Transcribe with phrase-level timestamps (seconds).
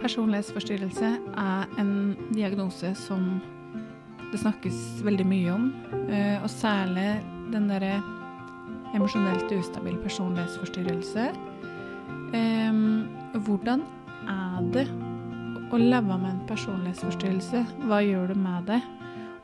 [0.00, 1.92] Personlighetsforstyrrelse er en
[2.32, 3.40] diagnose som
[4.30, 5.70] det snakkes veldig mye om,
[6.08, 7.20] eh, og særlig
[7.52, 7.98] den derre
[8.94, 11.30] emosjonelt ustabil personlighetsforstyrrelse.
[13.44, 13.82] Hvordan
[14.28, 14.86] er det
[15.70, 17.62] å leve med en personlighetsforstyrrelse?
[17.86, 18.80] Hva gjør du med det?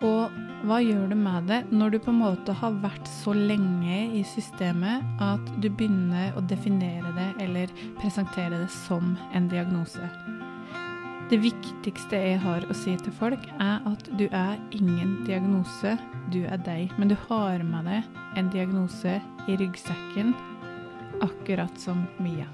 [0.06, 0.34] Og
[0.66, 4.24] hva gjør du med det når du på en måte har vært så lenge i
[4.26, 10.35] systemet at du begynner å definere det eller presentere det som en diagnose?
[11.26, 15.96] Det viktigste jeg har å si til folk, er at du er ingen diagnose,
[16.30, 16.92] du er deg.
[17.00, 19.16] Men du har med deg en diagnose
[19.50, 20.30] i ryggsekken,
[21.26, 22.46] akkurat som Mia.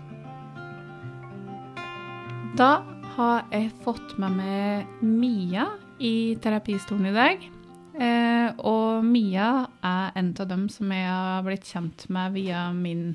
[2.57, 2.71] Da
[3.19, 5.69] har jeg fått med meg Mia
[6.01, 7.45] i terapistolen i dag.
[7.93, 13.11] Eh, og Mia er en av dem som jeg har blitt kjent med via min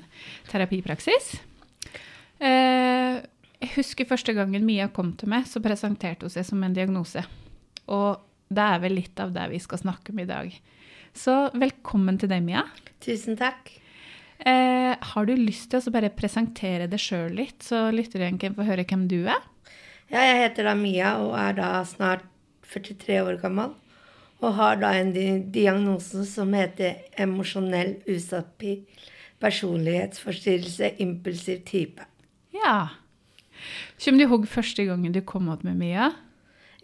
[0.52, 1.40] terapipraksis.
[2.38, 2.77] Eh,
[3.62, 7.24] jeg husker første gangen Mia kom til meg, så presenterte hun seg som en diagnose.
[7.90, 10.54] Og det er vel litt av det vi skal snakke om i dag.
[11.16, 12.64] Så velkommen til deg, Mia.
[13.04, 13.72] Tusen takk.
[14.38, 18.54] Eh, har du lyst til å bare presentere deg sjøl litt, så lytter jeg kan
[18.54, 19.42] få høre hvem du er?
[20.08, 22.22] Ja, jeg heter da Mia og er da snart
[22.70, 23.74] 43 år gammel.
[24.38, 28.84] Og har da en di diagnose som heter emosjonell ustabil
[29.42, 32.06] personlighetsforstyrrelse, impulsiv type.
[32.54, 32.88] Ja.
[33.98, 36.12] Kommer du ihåg første gangen du kom opp med Mia?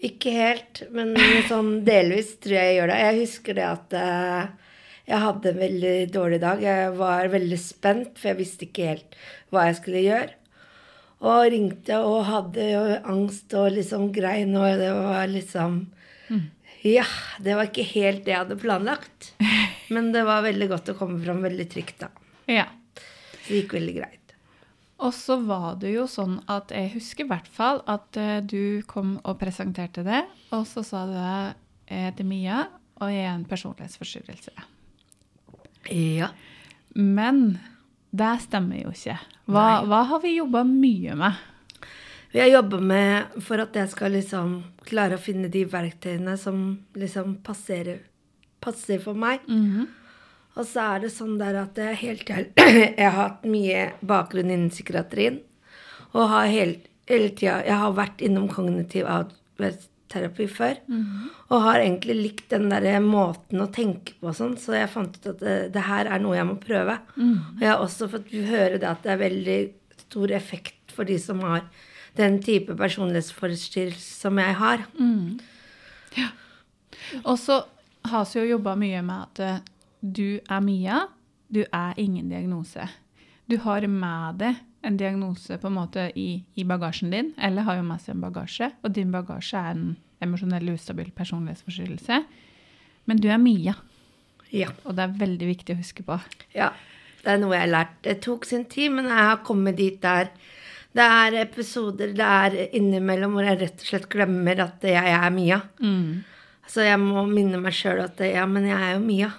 [0.05, 1.15] Ikke helt, men
[1.49, 3.01] sånn delvis tror jeg jeg gjør det.
[3.01, 4.71] Jeg husker det at eh,
[5.09, 6.63] jeg hadde en veldig dårlig dag.
[6.65, 9.19] Jeg var veldig spent, for jeg visste ikke helt
[9.53, 10.41] hva jeg skulle gjøre.
[11.25, 12.83] Og ringte og hadde jo
[13.15, 15.85] angst og liksom grein, og det var liksom
[16.85, 17.07] Ja,
[17.41, 19.31] det var ikke helt det jeg hadde planlagt.
[19.95, 22.11] Men det var veldig godt å komme fram veldig trygt, da.
[22.51, 22.67] Ja.
[22.99, 24.24] Så det gikk veldig greit.
[25.03, 28.85] Og så var det jo sånn at jeg husker i hvert fall at eh, du
[28.87, 30.23] kom og presenterte det,
[30.55, 31.59] og så sa du at
[31.91, 32.61] jeg heter Mia,
[33.03, 34.55] og jeg er en personlighetsforstyrrelse.
[35.91, 36.31] Ja.
[36.95, 37.59] Men
[38.15, 39.19] det stemmer jo ikke.
[39.51, 41.43] Hva, hva har vi jobba mye med?
[42.35, 44.55] Vi har jobba med for at jeg skal liksom
[44.87, 46.65] klare å finne de verktøyene som
[46.99, 47.99] liksom passer,
[48.63, 49.45] passer for meg.
[50.55, 52.29] Og så er det sånn der at jeg helt
[52.99, 55.41] Jeg har hatt mye bakgrunn innen psykiatrien.
[56.15, 60.77] Og har helt, hele tida Jeg har vært innom kognitiv atferdsterapi før.
[61.51, 65.17] Og har egentlig likt den der måten å tenke på og sånn, så jeg fant
[65.19, 67.01] ut at det, det her er noe jeg må prøve.
[67.57, 69.59] Og jeg har også fått høre det at det er veldig
[70.07, 71.67] stor effekt for de som har
[72.15, 74.87] den type personlighetsforstyrrelse som jeg har.
[77.25, 77.65] Og så
[78.07, 79.63] har vi jo jobba mye med at eh,
[80.05, 81.07] du er Mia,
[81.49, 82.89] du er ingen diagnose.
[83.49, 87.79] Du har med deg en diagnose på en måte i, i bagasjen din, eller har
[87.79, 89.95] jo med seg en bagasje, og din bagasje er en
[90.25, 92.19] emosjonell ustabil personlighetsforstyrrelse.
[93.09, 93.75] Men du er Mia,
[94.55, 94.69] Ja.
[94.85, 96.19] og det er veldig viktig å huske på.
[96.55, 96.71] Ja,
[97.25, 97.95] det er noe jeg har lært.
[98.05, 100.29] Det tok sin tid, men jeg har kommet dit der.
[100.95, 105.31] Det er episoder det er innimellom hvor jeg rett og slett glemmer at jeg er
[105.35, 105.63] Mia.
[106.71, 109.33] Så jeg må minne meg sjøl at ja, men jeg er jo Mia.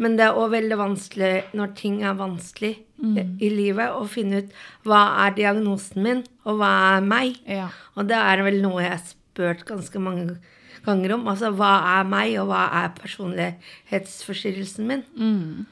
[0.00, 4.42] Men det er òg veldig vanskelig når ting er vanskelig i, i livet, å finne
[4.42, 4.54] ut
[4.88, 7.40] hva er diagnosen min, og hva er meg.
[7.48, 7.68] Ja.
[7.96, 10.38] Og det er vel noe jeg har spurt ganske mange
[10.84, 11.28] ganger om.
[11.30, 15.04] Altså hva er meg, og hva er personlighetsforstyrrelsen min?
[15.16, 15.68] Mm.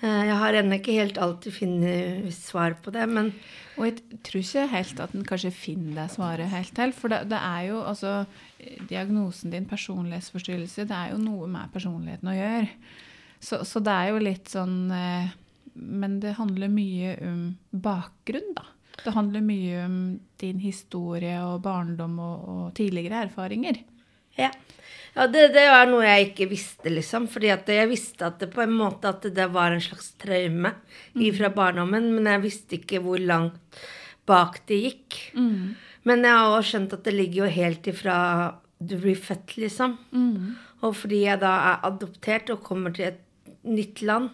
[0.00, 3.34] Jeg har ennå ikke helt alltid funnet svar på det, men
[3.76, 6.92] Og jeg tror ikke helt at en kanskje finner det svaret helt til.
[6.92, 8.24] For det, det er jo altså
[8.90, 12.66] Diagnosen din, personlighetsforstyrrelse, det er jo noe med personligheten å gjøre.
[13.40, 15.30] Så, så det er jo litt sånn eh,
[15.80, 17.40] Men det handler mye om
[17.70, 18.66] bakgrunn, da.
[19.00, 19.94] Det handler mye om
[20.42, 23.80] din historie og barndom og, og tidligere erfaringer.
[24.36, 24.50] ja.
[25.14, 27.30] ja det, det var noe jeg ikke visste, liksom.
[27.32, 30.74] Fordi jeg visste at det på en måte at det var en slags traume
[31.38, 33.80] fra barndommen, men jeg visste ikke hvor langt
[34.28, 35.20] bak det gikk.
[36.04, 38.18] Men jeg har også skjønt at det ligger jo helt ifra
[38.80, 39.96] du blir født, liksom.
[40.84, 43.18] Og fordi jeg da er adoptert og kommer til et
[43.68, 44.30] nytt land,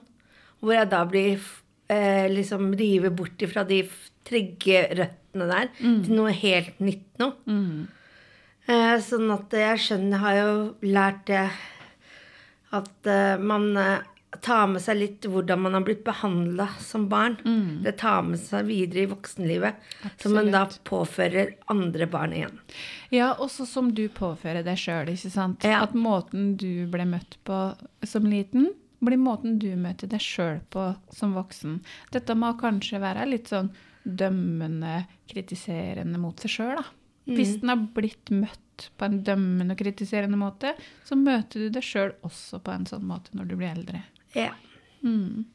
[0.60, 1.40] hvor jeg da blir
[1.92, 3.82] eh, liksom rive bort ifra de
[4.26, 7.30] trygge røttene der til noe helt nytt nå.
[8.66, 10.52] Eh, sånn at jeg skjønner, har jo
[10.82, 11.44] lært det
[12.74, 14.00] at eh, man eh,
[14.42, 17.36] tar med seg litt hvordan man har blitt behandla som barn.
[17.84, 19.78] Det tar med seg videre i voksenlivet,
[20.20, 22.58] som man da påfører andre barn igjen.
[23.14, 25.64] Ja, også som du påfører deg sjøl, ikke sant?
[25.64, 25.84] Ja.
[25.86, 27.60] At måten du ble møtt på
[28.04, 28.72] som liten,
[29.04, 31.80] blir måten du møter deg sjøl på som voksen.
[32.14, 33.72] Dette må kanskje være litt sånn
[34.06, 36.86] dømmende, kritiserende mot seg sjøl, da.
[37.26, 41.82] Hvis den har blitt møtt på en dømmende og kritiserende måte, så møter du deg
[41.82, 44.04] sjøl også på en sånn måte når du blir eldre.
[44.36, 44.52] Ja.
[45.02, 45.46] Mm.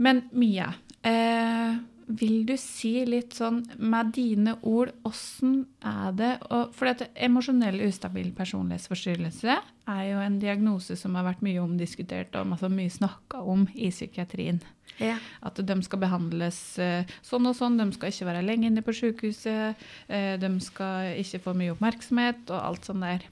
[0.00, 0.70] Men Mia,
[1.04, 1.76] eh,
[2.18, 7.80] vil du si litt sånn med dine ord åssen er det å For dette emosjonell
[7.86, 9.56] ustabil personlighetsforstyrrelse
[9.90, 13.90] er jo en diagnose som har vært mye omdiskutert og altså mye snakka om i
[13.90, 14.60] psykiatrien.
[14.98, 15.16] ja.
[15.42, 18.94] At de skal behandles eh, sånn og sånn, de skal ikke være lenge inne på
[18.96, 23.26] sykehuset, eh, de skal ikke få mye oppmerksomhet og alt sånn der.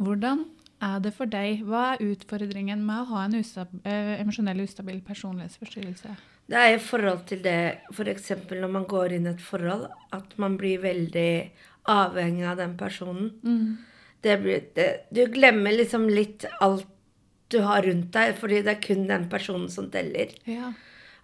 [0.00, 0.46] Hvordan
[0.82, 1.62] er det for deg?
[1.68, 6.16] Hva er utfordringen med å ha en ustab eh, emosjonell ustabil personlighetsforstyrrelse?
[6.46, 7.58] Det er i forhold til det
[7.92, 8.32] f.eks.
[8.50, 11.30] når man går inn i et forhold, at man blir veldig
[11.88, 13.30] avhengig av den personen.
[14.24, 16.88] Det blir, det, du glemmer liksom litt alt
[17.52, 20.32] du har rundt deg, fordi det er kun den personen som teller.
[20.48, 20.72] Ja.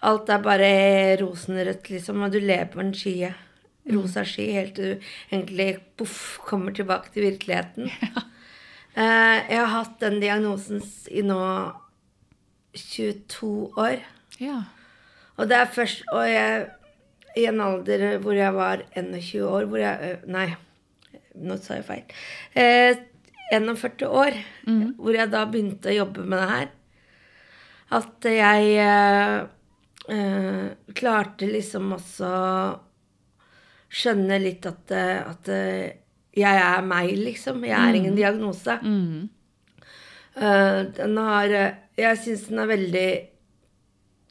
[0.06, 0.72] Alt er bare
[1.20, 3.32] rosenrødt, liksom, og du lever på en skie.
[3.90, 7.90] Rosa sky, helt til du egentlig poff, kommer tilbake til virkeligheten.
[8.90, 10.80] Eh, jeg har hatt den diagnosen
[11.14, 11.38] i nå
[12.74, 14.00] 22 år.
[14.42, 14.56] ja.
[15.40, 16.66] Og det er først Og jeg
[17.38, 20.48] i en alder hvor jeg var 21 år hvor jeg, Nei,
[21.40, 22.18] nå sa jeg feil.
[22.58, 22.98] Eh,
[23.54, 24.36] 41 år,
[24.98, 26.68] hvor jeg da begynte å jobbe med det her.
[27.98, 29.38] At jeg eh,
[30.14, 32.30] eh, klarte liksom også
[33.90, 35.98] skjønne litt at, eh, at eh,
[36.38, 37.64] jeg er meg, liksom.
[37.66, 38.78] Jeg er ingen diagnose.
[38.86, 39.28] Mm.
[40.30, 41.50] Uh, den har
[41.98, 43.08] Jeg syns den er veldig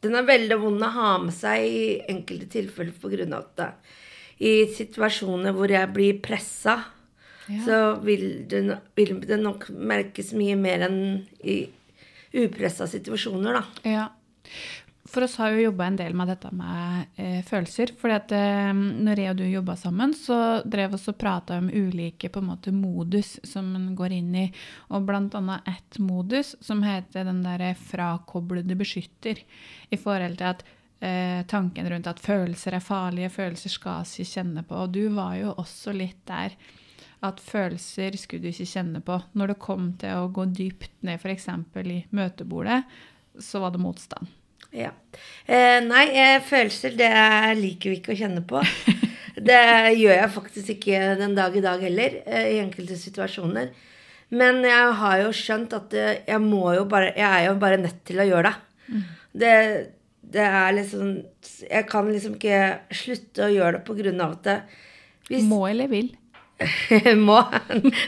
[0.03, 1.81] Den er veldig vond å ha med seg i
[2.11, 3.69] enkelte tilfeller på grunn av at det,
[4.39, 6.77] i situasjoner hvor jeg blir pressa,
[7.49, 7.63] Ja.
[7.65, 8.59] så vil det,
[8.95, 10.99] vil det nok merkes mye mer enn
[11.43, 11.63] i
[12.37, 13.63] upressa situasjoner, da.
[13.89, 14.03] Ja.
[15.09, 17.95] For oss har jo jobba en del med dette med eh, følelser.
[17.97, 21.69] fordi at eh, når jeg og du jobba sammen, så drev oss og prata om
[21.73, 24.45] ulike på en måte modus som en går inn i.
[24.93, 29.41] Og blant annet ett modus som heter den derre frakoblede beskytter.
[29.89, 30.61] I forhold til at
[31.01, 34.83] eh, tanken rundt at følelser er farlige, følelser skal ikke kjenne på.
[34.83, 36.53] Og du var jo også litt der
[37.25, 39.17] at følelser skulle du ikke kjenne på.
[39.33, 41.49] Når det kom til å gå dypt ned f.eks.
[41.81, 42.83] i møtebordet,
[43.39, 44.38] så var det motstand.
[44.75, 44.91] Ja.
[45.45, 47.09] Eh, nei, eh, følelser det
[47.57, 48.61] liker vi ikke å kjenne på.
[49.39, 49.59] Det
[49.95, 53.69] gjør jeg faktisk ikke den dag i dag heller, eh, i enkelte situasjoner.
[54.35, 57.79] Men jeg har jo skjønt at eh, jeg må jo bare Jeg er jo bare
[57.81, 58.99] nødt til å gjøre det.
[59.39, 59.53] Det,
[60.35, 61.13] det er liksom
[61.63, 62.59] Jeg kan liksom ikke
[62.99, 64.57] slutte å gjøre det på grunn av at det,
[65.29, 66.11] hvis, Må eller vil.
[67.27, 67.39] må.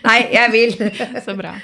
[0.04, 0.75] Nei, jeg vil.
[1.25, 1.56] Så bra.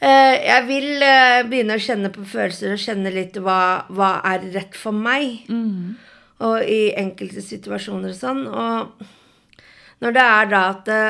[0.00, 4.12] Eh, eh, jeg vil eh, begynne å kjenne på følelser og kjenne litt hva, hva
[4.32, 5.44] er rett for meg.
[5.52, 5.98] Mm.
[6.46, 8.46] Og i enkelte situasjoner og sånn.
[8.48, 11.02] Og når det er da at det,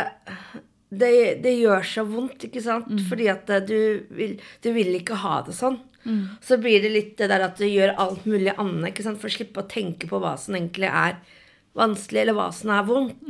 [0.90, 1.12] det,
[1.44, 2.90] det gjør så vondt, ikke sant?
[3.06, 3.78] Fordi at eh, du
[4.16, 5.78] vil, du vil ikke ha det sånn.
[6.40, 9.20] Så blir det litt det der at du gjør alt mulig annet ikke sant?
[9.20, 11.18] for å slippe å tenke på hva som egentlig er
[11.76, 13.28] vanskelig, eller hva som er vondt.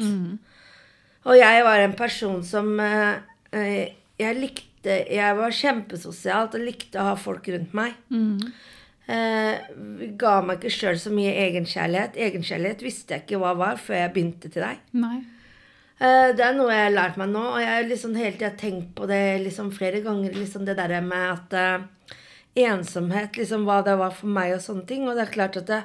[1.27, 3.19] Og jeg var en person som eh,
[3.53, 7.97] eh, Jeg likte Jeg var kjempesosialt og likte å ha folk rundt meg.
[9.11, 9.59] Eh,
[10.21, 12.17] ga meg ikke sjøl så mye egenkjærlighet.
[12.29, 14.83] Egenkjærlighet visste jeg ikke hva var før jeg begynte til deg.
[14.95, 15.19] Nei.
[16.01, 18.53] Eh, det er noe jeg har lært meg nå, og jeg har liksom hele tida
[18.57, 20.37] tenkt på det liksom flere ganger.
[20.37, 22.15] liksom Det derre med at eh,
[22.71, 25.09] ensomhet, liksom hva det var for meg og sånne ting.
[25.09, 25.83] Og det er klart at det,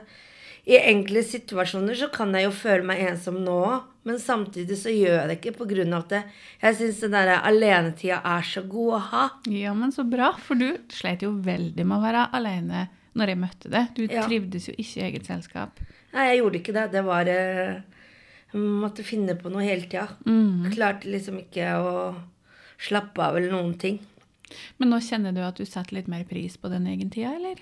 [0.65, 4.91] i enkle situasjoner så kan jeg jo føle meg ensom nå òg, men samtidig så
[4.93, 5.55] gjør jeg det ikke
[5.95, 6.19] av at det,
[6.61, 9.23] jeg syns den der alenetida er så god å ha.
[9.49, 12.85] Ja, men så bra, for du slet jo veldig med å være alene
[13.15, 13.91] når jeg møtte deg.
[13.95, 14.25] Du Ja.
[14.27, 15.79] trivdes jo ikke i eget selskap.
[16.13, 16.91] Nei, jeg gjorde ikke det.
[16.91, 17.81] Det var eh,
[18.53, 20.07] Jeg måtte finne på noe hele tida.
[20.71, 22.15] Klarte liksom ikke å
[22.77, 23.99] slappe av eller noen ting.
[24.77, 27.57] Men nå kjenner du at du setter litt mer pris på den egen tida, eller?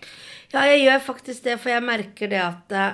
[0.51, 2.93] Ja, jeg gjør faktisk det, for jeg merker det at uh,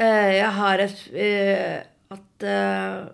[0.00, 3.10] jeg har et eh, At uh,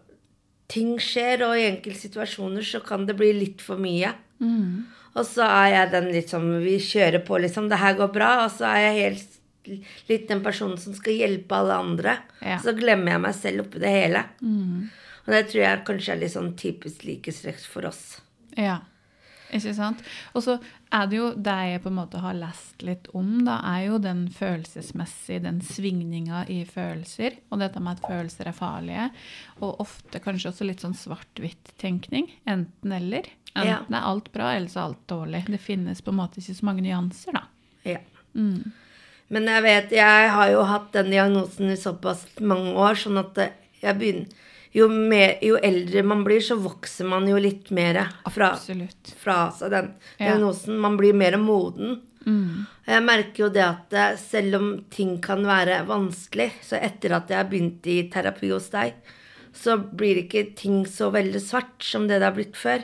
[0.72, 4.12] ting skjer, og i enkelte situasjoner så kan det bli litt for mye.
[5.16, 7.70] Og så er jeg den litt sånn Vi kjører på, liksom.
[7.72, 8.32] Det her går bra.
[8.44, 9.32] Og så er jeg helt
[10.10, 12.18] litt den personen som skal hjelpe alle andre.
[12.44, 12.58] Ja.
[12.62, 14.26] Så glemmer jeg meg selv oppi det hele.
[15.26, 18.02] Og det tror jeg kanskje er litt sånn typisk likhetstrekk for oss.
[18.56, 18.78] Ja.
[19.54, 20.00] Ikke sant?
[20.34, 20.56] Og så
[20.94, 23.98] er det jo det jeg på en måte har lest litt om, da, er jo
[24.02, 29.08] den følelsesmessige, den svingninga i følelser, og dette med at følelser er farlige,
[29.60, 32.30] og ofte kanskje også litt sånn svart-hvitt-tenkning.
[32.50, 33.30] Enten-eller.
[33.56, 35.44] Enten er alt bra, eller så er alt dårlig.
[35.52, 37.46] Det finnes på en måte ikke så mange nyanser, da.
[37.86, 38.02] Ja.
[38.36, 38.74] Mm.
[39.32, 43.40] Men jeg vet, jeg har jo hatt den diagnosen i såpass mange år, sånn at
[43.80, 44.44] jeg begynner
[44.76, 48.52] jo, mer, jo eldre man blir, så vokser man jo litt mer fra,
[49.22, 50.32] fra seg den Ja.
[50.34, 50.76] diagnosen.
[50.82, 52.02] Man blir mer moden.
[52.26, 52.66] Mm.
[52.86, 57.30] Jeg merker jo det at eh, selv om ting kan være vanskelig, så etter at
[57.30, 58.96] jeg har begynt i terapi hos deg,
[59.56, 62.82] så blir ikke ting så veldig svart som det det har blitt før.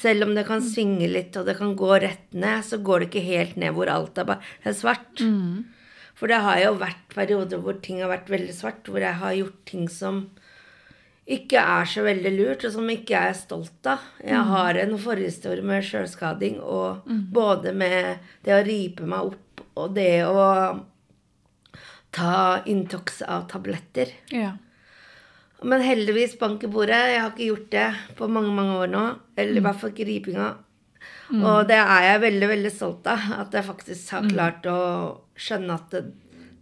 [0.00, 3.10] Selv om det kan svinge litt, og det kan gå rett ned, så går det
[3.10, 5.20] ikke helt ned hvor alt er bare svart.
[5.20, 5.66] Mm.
[6.16, 9.36] For det har jo vært perioder hvor ting har vært veldig svart, hvor jeg har
[9.36, 10.30] gjort ting som
[11.30, 13.98] ikke er så veldig lurt, og som ikke jeg er stolt av.
[14.24, 19.94] Jeg har en forhistorie med sjølskading, og både med det å ripe meg opp og
[19.94, 20.80] det å
[22.10, 24.10] ta Intox av tabletter.
[24.34, 24.56] Ja.
[25.62, 26.96] Men heldigvis, bank i bordet.
[27.12, 27.86] Jeg har ikke gjort det
[28.18, 29.04] på mange mange år nå.
[29.36, 29.58] Eller Mm.
[29.58, 30.54] i hvert fall ikke ripinga.
[31.32, 33.18] Og det er jeg veldig veldig stolt av.
[33.40, 34.22] At jeg faktisk Mm.
[34.22, 36.04] har klart å skjønne at det,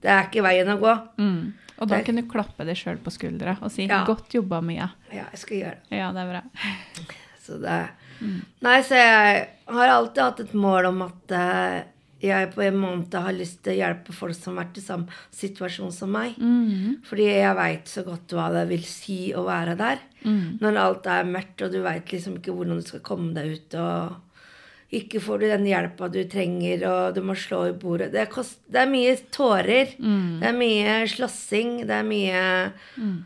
[0.03, 0.95] det er ikke veien å gå.
[1.19, 1.55] Mm.
[1.79, 4.05] Og da kan du klappe deg sjøl på skuldra og si Ja.
[4.05, 4.91] 'godt jobba, Mia'.
[5.13, 5.99] Ja, jeg skal gjøre det.
[5.99, 6.43] Ja, det er bra.
[7.43, 7.79] Så det
[8.61, 11.85] Nei, så jeg har alltid hatt et mål om at eh,
[12.19, 15.19] jeg på en måned har lyst til å hjelpe folk som har vært i samme
[15.31, 16.35] situasjon som meg.
[16.43, 16.99] Mm.
[17.07, 20.03] Fordi jeg veit så godt hva det vil si å være der.
[20.25, 20.59] Mm.
[20.65, 23.79] Når alt er mørkt, og du veit liksom ikke hvordan du skal komme deg ut,
[23.79, 24.17] og
[24.89, 28.09] ikke får du den hjelpa du trenger, og du må slå i bordet.
[28.15, 29.93] Det, kost, det er mye tårer.
[30.01, 30.39] Mm.
[30.41, 31.75] Det er mye slåssing.
[31.89, 32.41] Det er mye
[32.97, 33.19] mm,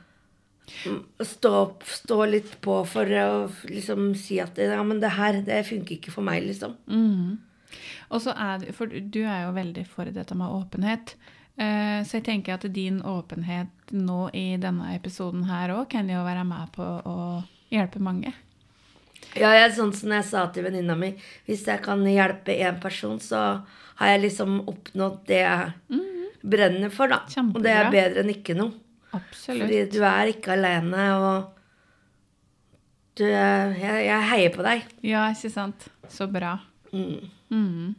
[1.22, 1.54] stå,
[1.86, 3.28] stå litt på for å
[3.70, 6.74] liksom si at ja, men det her, det funker ikke for meg, liksom.
[6.90, 7.38] Mm.
[8.12, 11.14] Og så er for du er jo veldig for dette med åpenhet.
[11.56, 16.24] Eh, så jeg tenker at din åpenhet nå i denne episoden her òg kan jo
[16.26, 17.18] være med på å
[17.72, 18.32] hjelpe mange.
[19.38, 21.12] Ja, jeg, sånn som jeg sa til venninna mi,
[21.48, 23.62] hvis jeg kan hjelpe én person, så
[24.00, 26.02] har jeg liksom oppnådd det jeg
[26.42, 27.22] brenner for, da.
[27.30, 27.58] Kjempebra.
[27.58, 28.74] Og det er bedre enn ikke noe.
[29.12, 29.62] Absolutt.
[29.64, 31.50] Fordi du er ikke alene, og
[33.20, 34.86] du jeg, jeg heier på deg.
[35.04, 35.88] Ja, ikke sant?
[36.12, 36.56] Så bra.
[36.92, 37.28] Mm.
[37.52, 37.94] Mm.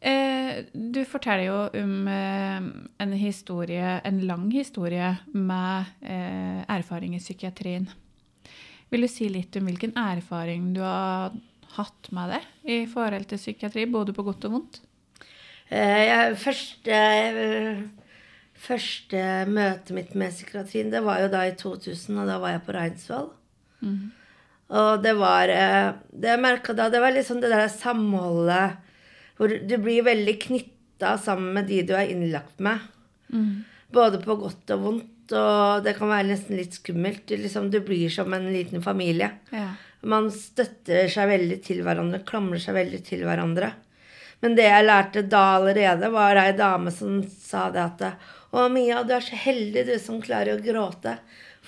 [0.00, 2.68] Eh, du forteller jo om eh,
[3.04, 7.90] en historie, en lang historie med eh, erfaring i psykiatrien.
[8.90, 11.34] Vil du si litt om hvilken erfaring du har
[11.76, 14.80] hatt med det i forhold til psykiatri, både på godt og vondt?
[15.70, 17.82] Eh, første, eh,
[18.58, 22.64] første møtet mitt med psykiatrien, det var jo da i 2000, og da var jeg
[22.66, 23.30] på Reinsvoll.
[23.86, 24.10] Mm.
[24.70, 28.76] Og det var eh, Det jeg merka da, det var liksom det der samholdet
[29.38, 32.82] hvor du blir veldig knytta sammen med de du er innlagt med.
[33.32, 33.64] Mm.
[33.94, 37.26] Både på godt og vondt, og det kan være nesten litt skummelt.
[37.28, 39.30] Du, liksom, du blir som en liten familie.
[39.54, 39.68] Ja.
[40.00, 43.72] Man støtter seg veldig til hverandre, klamrer seg veldig til hverandre.
[44.40, 48.04] Men det jeg lærte da allerede, var ei dame som sa det at
[48.50, 51.18] Å, Mia, du er så heldig, du som klarer å gråte.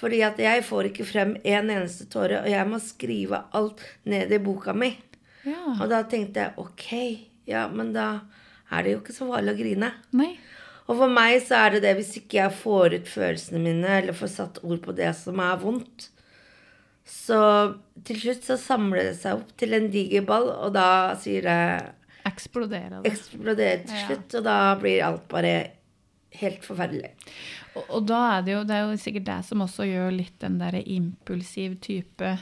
[0.00, 4.32] Fordi at jeg får ikke frem en eneste tåre, og jeg må skrive alt ned
[4.34, 4.90] i boka mi.
[5.46, 5.76] ja.
[5.76, 6.88] Og da tenkte jeg ok,
[7.46, 8.08] ja, men da
[8.72, 9.92] er det jo ikke så farlig å grine.
[10.16, 10.32] Nei.
[10.92, 14.16] Og for meg så er det det hvis ikke jeg får ut følelsene mine, eller
[14.18, 16.10] får satt ord på det som er vondt,
[17.08, 17.38] så
[18.06, 20.86] til slutt så samler det seg opp til en diger ball, og da
[21.22, 21.58] sier det
[22.28, 23.10] Eksplodere det.
[23.10, 24.02] eksploderer til Ja.
[24.06, 25.54] slutt, og da blir alt bare
[26.38, 27.10] helt forferdelig.
[27.74, 30.36] Og, og da er det jo det er jo sikkert det som også gjør litt
[30.44, 32.36] den der impulsiv type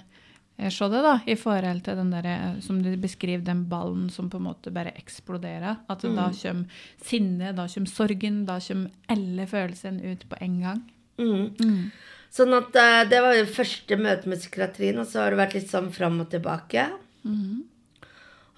[0.68, 4.28] Se det, da, i forhold til den der, eh, som du beskriver, den ballen som
[4.28, 5.78] på en måte bare eksploderer.
[5.88, 6.16] At mm.
[6.18, 10.82] da kommer sinne, da kommer sorgen, da kommer alle følelsene ut på en gang.
[11.20, 11.88] Mm.
[12.30, 15.56] Sånn at eh, det var jo første møte med psykiatrien, og så har det vært
[15.56, 16.86] litt sånn fram og tilbake.
[17.24, 17.66] Mhm.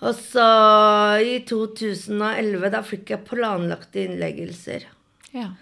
[0.03, 0.45] Og så
[1.23, 4.89] i 2011, da fikk jeg planlagte innleggelser.
[5.31, 5.53] Ja.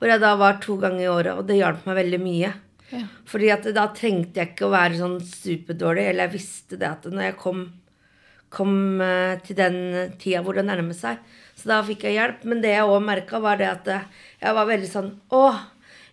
[0.00, 2.52] Hvor jeg da var to ganger i året, og det hjalp meg veldig mye.
[2.90, 3.04] Ja.
[3.28, 7.06] Fordi at da trengte jeg ikke å være sånn superdårlig, eller jeg visste det at
[7.10, 7.64] når jeg kom,
[8.52, 9.76] kom eh, til den
[10.20, 11.20] tida hvor det nærmer seg,
[11.60, 12.46] så da fikk jeg hjelp.
[12.50, 14.08] Men det jeg òg merka, var det at eh,
[14.40, 15.44] jeg var veldig sånn Å,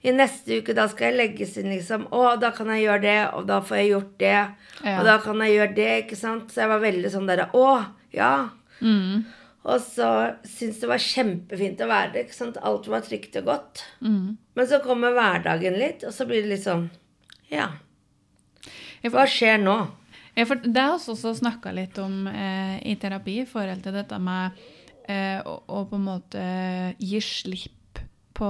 [0.08, 2.06] i neste uke da skal jeg legges inn, liksom.
[2.14, 4.38] Å, da kan jeg gjøre det, og da får jeg gjort det.
[4.84, 5.00] Ja.
[5.00, 6.54] Og da kan jeg gjøre det, ikke sant.
[6.54, 7.68] Så jeg var veldig sånn derre Å,
[8.16, 8.34] ja.
[8.78, 9.26] Mm.
[9.68, 10.10] Og så
[10.48, 12.28] syntes det var kjempefint å være der.
[12.28, 12.60] ikke sant?
[12.64, 13.84] Alt var trygt og godt.
[14.06, 14.38] Mm.
[14.58, 16.88] Men så kommer hverdagen litt, og så blir det litt sånn
[17.54, 17.70] Ja,
[19.08, 19.78] hva skjer nå?
[20.38, 23.96] Ja, for det har vi også snakka litt om eh, i terapi i forhold til
[23.96, 24.58] dette med
[25.10, 26.44] eh, å, å på en måte
[26.98, 28.02] gi slipp
[28.38, 28.50] på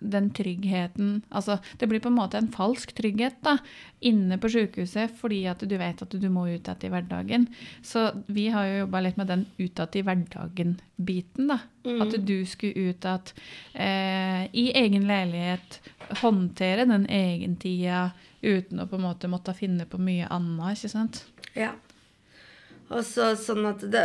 [0.00, 3.56] den tryggheten Altså, det blir på en måte en falsk trygghet da,
[4.04, 7.46] inne på sykehuset fordi at du vet at du må ut igjen i hverdagen.
[7.82, 11.60] Så vi har jo jobba litt med den ut igjen i hverdagen-biten, da.
[12.04, 13.34] At du skulle ut igjen
[13.74, 15.80] eh, i egen leilighet,
[16.22, 18.10] håndtere den egentida
[18.44, 21.24] uten å på en måte måtte finne på mye annet, ikke sant?
[21.56, 21.72] Ja.
[22.92, 24.02] Og så sånn at det,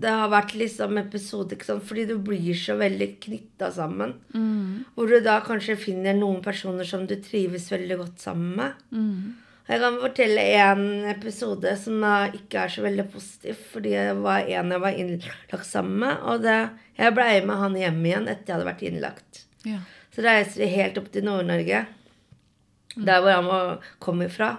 [0.00, 4.14] det har vært liksom episode, ikke sant, fordi du blir så veldig knytta sammen.
[4.94, 8.72] Hvor du da kanskje finner noen personer som du trives veldig godt sammen med.
[9.68, 14.46] Jeg kan fortelle en episode som da ikke er så veldig positiv, fordi det var
[14.48, 16.22] en jeg var innlagt sammen med.
[16.24, 16.56] Og det,
[16.96, 19.42] jeg blei med han hjem igjen etter jeg hadde vært innlagt.
[19.68, 19.82] Ja.
[20.16, 21.82] Så reiser vi helt opp til Nord-Norge,
[22.96, 24.54] der hvor han kom ifra.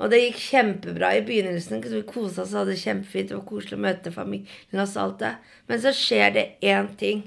[0.00, 1.82] Og det gikk kjempebra i begynnelsen.
[1.84, 3.28] Vi kosa oss hadde det kjempefint.
[3.28, 5.34] Det var koselig å møte familien og alt det.
[5.68, 7.20] Men så skjer det én ting.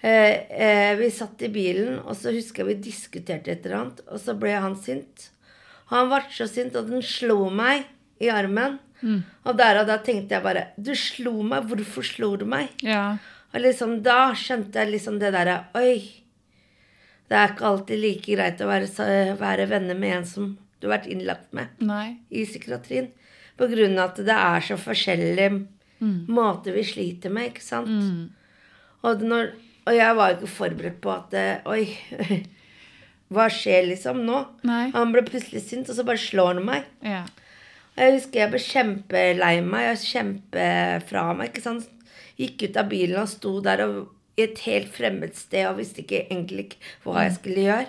[0.00, 4.04] Eh, eh, vi satt i bilen, og så husker jeg vi diskuterte et eller annet.
[4.12, 5.30] Og så ble han sint.
[5.88, 7.88] Og han ble så sint at han slo meg
[8.20, 8.78] i armen.
[9.46, 11.68] Og der og da tenkte jeg bare Du slo meg.
[11.70, 12.72] Hvorfor slo du meg?
[12.84, 13.16] Ja.
[13.54, 16.02] Og liksom da skjønte jeg liksom det derre Oi.
[17.28, 20.98] Det er ikke alltid like greit å være, være venner med en som du har
[20.98, 22.18] vært innlagt med Nei.
[22.30, 23.10] i psykiatrien.
[23.58, 25.48] På grunn av at det er så forskjellige
[26.30, 27.90] måter vi sliter med, ikke sant.
[29.02, 29.50] Og, når,
[29.86, 32.38] og jeg var ikke forberedt på at eh, Oi,
[33.34, 34.44] hva skjer liksom nå?
[34.68, 34.88] Nei.
[34.94, 36.88] Han ble plutselig sint, og så bare slår han meg.
[37.06, 37.24] Ja.
[37.96, 39.88] Og Jeg husker jeg ble kjempelei meg.
[39.88, 41.50] Jeg kjempefra meg.
[41.50, 41.88] ikke sant?
[42.38, 46.04] Gikk ut av bilen og sto der og, i et helt fremmed sted og visste
[46.04, 46.68] ikke egentlig
[47.02, 47.88] hva jeg skulle gjøre.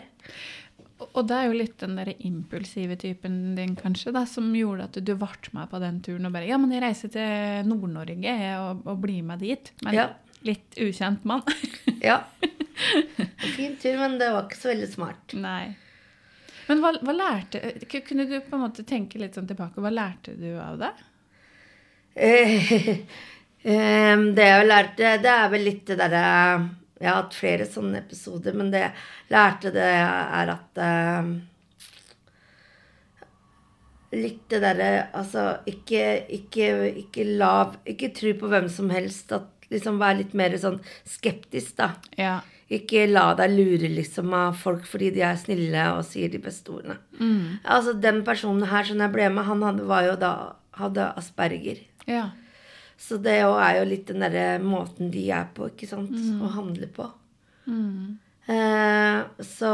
[0.99, 4.97] Og- det er jo litt den der impulsive typen din, kanskje, da, som gjorde at
[5.03, 8.81] du ble med på den turen og bare Ja, men jeg reiser til Nord-Norge og,
[8.85, 9.71] og blir med dit.
[9.83, 10.07] Men Ja.
[10.43, 11.43] litt ukjent mann.
[12.01, 12.21] Ja.
[13.55, 15.33] Fin tur, men det var ikke så veldig smart.
[15.35, 15.75] Nei.
[16.69, 17.59] Men hva, hva lærte
[18.07, 19.81] Kunne du på en måte tenke litt sånn tilbake?
[19.81, 20.91] Hva lærte du av det?
[22.15, 22.99] Eh,
[23.63, 28.01] em, det jeg lærte, det er vel litt det derre Jeg har hatt flere sånne
[28.01, 28.91] episoder, men det jeg
[29.31, 31.31] lærte, det er at em,
[34.09, 36.69] Litt det derre Altså, ikke, ikke,
[37.03, 39.29] ikke lav Ikke tro på hvem som helst.
[39.35, 41.91] At liksom Vær litt mer sånn skeptisk, da.
[42.17, 42.39] Ja.
[42.73, 46.69] Ikke la deg lure liksom av folk fordi de er snille og sier de beste
[46.73, 46.99] ordene.
[47.65, 50.33] Altså, den personen her som jeg ble med, han hadde, var jo da
[50.77, 51.81] hadde asperger.
[52.09, 52.27] Ja.
[52.99, 56.11] Så det er jo litt den derre måten de er på, ikke sant?
[56.43, 57.05] Å handle på.
[58.49, 59.73] Eh, så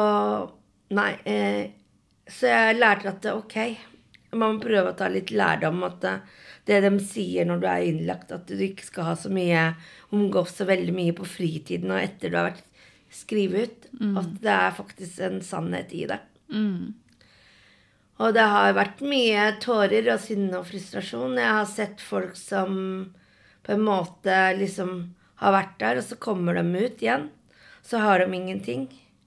[0.93, 1.11] Nei.
[1.25, 1.71] Eh,
[2.29, 3.55] så jeg lærte at ok,
[4.37, 6.13] man må prøve å ta litt lærdom at det,
[6.69, 9.67] det de sier når du er innlagt, at du ikke skal ha så mye
[10.13, 12.63] omgås så veldig mye på fritiden og etter du har vært
[13.13, 13.89] skrevet ut.
[14.21, 16.19] At det er faktisk en sannhet i det.
[16.53, 16.93] Mm.
[18.23, 21.35] Og det har vært mye tårer og sinne og frustrasjon.
[21.39, 22.77] Jeg har sett folk som
[23.65, 24.93] på en måte liksom
[25.41, 27.27] har vært der, og så kommer de ut igjen.
[27.83, 28.85] Så har de ingenting.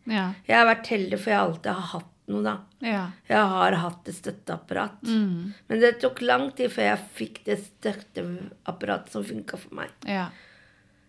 [0.09, 0.31] Ja.
[0.49, 2.55] Jeg har vært heldig, for jeg alltid har hatt noe, da.
[2.85, 3.03] Ja.
[3.29, 5.05] Jeg har hatt et støtteapparat.
[5.05, 9.93] Men det tok lang tid før jeg fikk det støtteapparatet som funka for meg.
[10.09, 10.29] ja.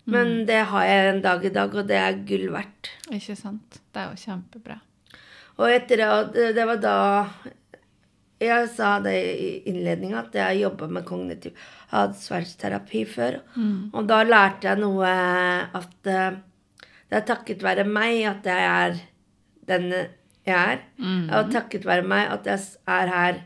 [0.10, 2.88] Men det har jeg en dag i dag, og det er gull verdt.
[3.14, 3.76] Ikke sant?
[3.94, 4.80] Det er jo kjempebra.
[5.60, 6.94] Og etter det, det, det var da
[8.40, 11.58] Jeg sa det i innledninga at jeg jobba med kognitiv
[11.92, 13.40] atferdsterapi før.
[13.94, 15.10] Og da lærte jeg noe
[15.76, 16.38] at eh,
[17.10, 19.00] det er takket være meg at jeg er
[19.70, 20.80] den jeg er.
[21.36, 23.42] Og takket være meg at jeg er her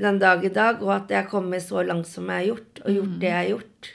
[0.00, 2.80] den dag i dag, og at jeg har kommet så langt som jeg har gjort,
[2.84, 3.88] og gjort det jeg har gjort.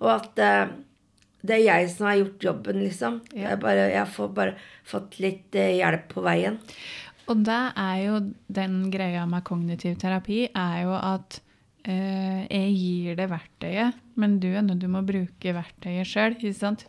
[0.00, 0.66] Og at eh,
[1.42, 3.20] det er jeg som har gjort jobben, liksom.
[3.34, 3.48] Ja.
[3.50, 4.52] Jeg, bare, jeg får bare
[4.86, 6.60] fått litt eh, hjelp på veien.
[7.30, 8.18] Og det er jo
[8.52, 11.38] den greia med kognitiv terapi, er jo at
[11.86, 16.36] eh, jeg gir det verktøyet, men du er nødt til å bruke verktøyet sjøl.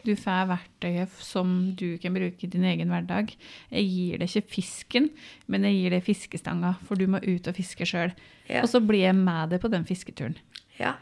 [0.03, 3.31] Du får verktøyet som du kan bruke i din egen hverdag.
[3.69, 5.09] Jeg gir deg ikke fisken,
[5.47, 8.13] men jeg gir deg fiskestanga, for du må ut og fiske sjøl.
[8.49, 8.65] Ja.
[8.65, 10.37] Og så blir jeg med deg på den fisketuren.
[10.79, 10.97] Ja.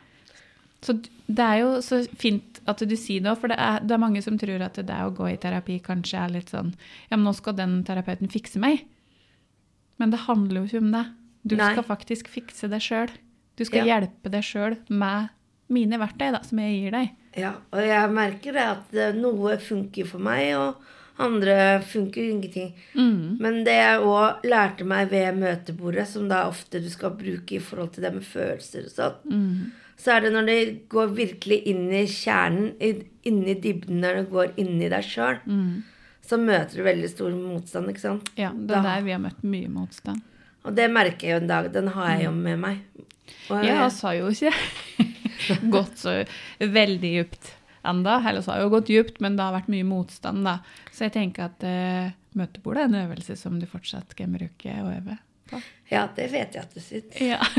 [0.81, 0.95] Så
[1.29, 4.21] det er jo så fint at du sier det, for det er, det er mange
[4.25, 6.71] som tror at det å gå i terapi kanskje er litt sånn
[7.11, 8.81] Ja, men nå skal den terapeuten fikse meg.
[10.01, 11.03] Men det handler jo ikke om det.
[11.45, 11.71] Du Nei.
[11.75, 13.11] skal faktisk fikse det sjøl.
[13.57, 13.99] Du skal Ja.
[13.99, 15.29] hjelpe deg sjøl med
[15.71, 17.11] mine verktøy, da, som jeg gir deg.
[17.37, 17.53] ja.
[17.71, 20.75] Og jeg merker det at eh, noe funker for meg, og
[21.21, 22.73] andre funker ingenting.
[22.95, 27.59] Men det jeg òg lærte meg ved møtebordet, som da ofte du skal bruke i
[27.61, 31.91] forhold til det med følelser og sånn, så er det når det går virkelig inn
[31.93, 35.90] i kjernen, inn i dybden, når det går inn i deg sjøl, så
[36.31, 38.29] så møter du veldig stor motstand, ikke sant.
[38.39, 40.21] Ja, det er der vi har møtt mye motstand.
[40.63, 41.67] Og det merker jeg jo en dag.
[41.73, 42.77] Den har jeg jo med meg.
[43.49, 44.53] Og vi har jo ikke
[45.75, 46.13] gått så
[46.59, 47.51] veldig djupt
[47.91, 48.21] enda.
[48.29, 50.59] Eller så har jo gått djupt, men det har vært mye motstand, da.
[50.93, 54.93] Så jeg tenker at uh, møtebord er en øvelse som du fortsatt kan bruke og
[54.93, 55.17] øve
[55.51, 55.59] på.
[55.91, 57.11] ja, det vet jeg at du syns.
[57.19, 57.41] Ja.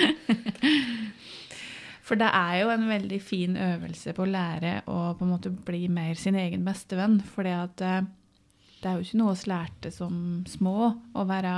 [2.10, 5.52] For det er jo en veldig fin øvelse på å lære å på en måte
[5.54, 7.20] bli mer sin egen bestevenn.
[7.22, 7.52] For det
[7.86, 11.52] er jo ikke noe oss lærte som små, å være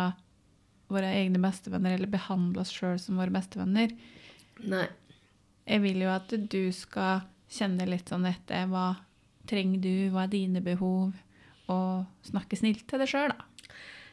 [0.93, 3.95] våre egne bestevenner eller behandle oss sjøl som våre bestevenner.
[4.69, 4.85] Nei.
[5.65, 8.91] Jeg vil jo at du skal kjenne litt sånn etter hva
[9.49, 11.17] trenger du, hva er dine behov,
[11.73, 13.49] og snakke snilt til deg sjøl, da.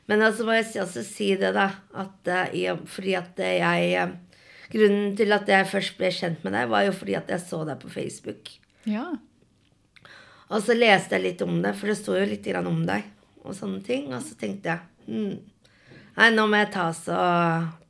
[0.07, 1.67] Men altså må jeg også si det, da.
[1.99, 4.15] At, eh, fordi at jeg eh,
[4.69, 7.63] Grunnen til at jeg først ble kjent med deg, var jo fordi at jeg så
[7.65, 8.51] deg på Facebook.
[8.89, 9.07] Ja.
[10.49, 13.07] Og så leste jeg litt om det, for det sto jo litt grann om deg.
[13.45, 14.09] Og sånne ting.
[14.13, 15.37] Og så tenkte jeg hm,
[16.19, 17.19] Nei, nå må jeg ta så,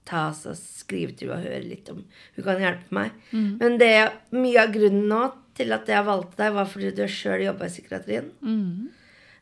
[0.05, 3.15] ta så skrive til henne og høre litt om hun kan hjelpe meg.
[3.33, 3.93] Men det,
[4.35, 5.23] mye av grunnen nå
[5.57, 8.29] til at jeg valgte deg, var fordi du sjøl jobba i psykiatrien.
[8.45, 8.91] Mm.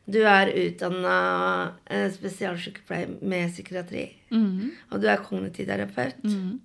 [0.08, 1.18] Du er utdanna
[2.14, 4.06] spesialsykepleier med psykiatri.
[4.32, 4.70] Mm.
[4.88, 6.24] Og du er kognitiv terapeut.
[6.24, 6.56] Mm.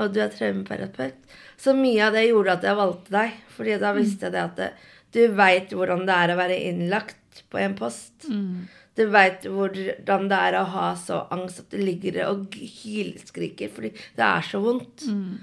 [0.00, 1.38] Og du er traumeterapeut.
[1.60, 3.38] Så mye av det gjorde at jeg valgte deg.
[3.56, 4.70] Fordi da visste jeg det at det,
[5.10, 8.28] du veit hvordan det er å være innlagt på en post.
[8.30, 8.68] Mm.
[8.98, 13.92] Du veit hvordan det er å ha så angst at du ligger og hylskriker fordi
[14.16, 15.06] det er så vondt.
[15.08, 15.38] Mm.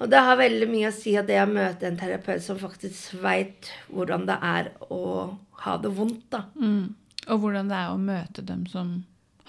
[0.00, 3.18] Og det har veldig mye å si at det å møte en terapeut som faktisk
[3.20, 5.02] veit hvordan det er å
[5.66, 6.46] ha det vondt, da.
[6.56, 6.94] Mm.
[7.28, 8.94] Og hvordan det er å møte dem som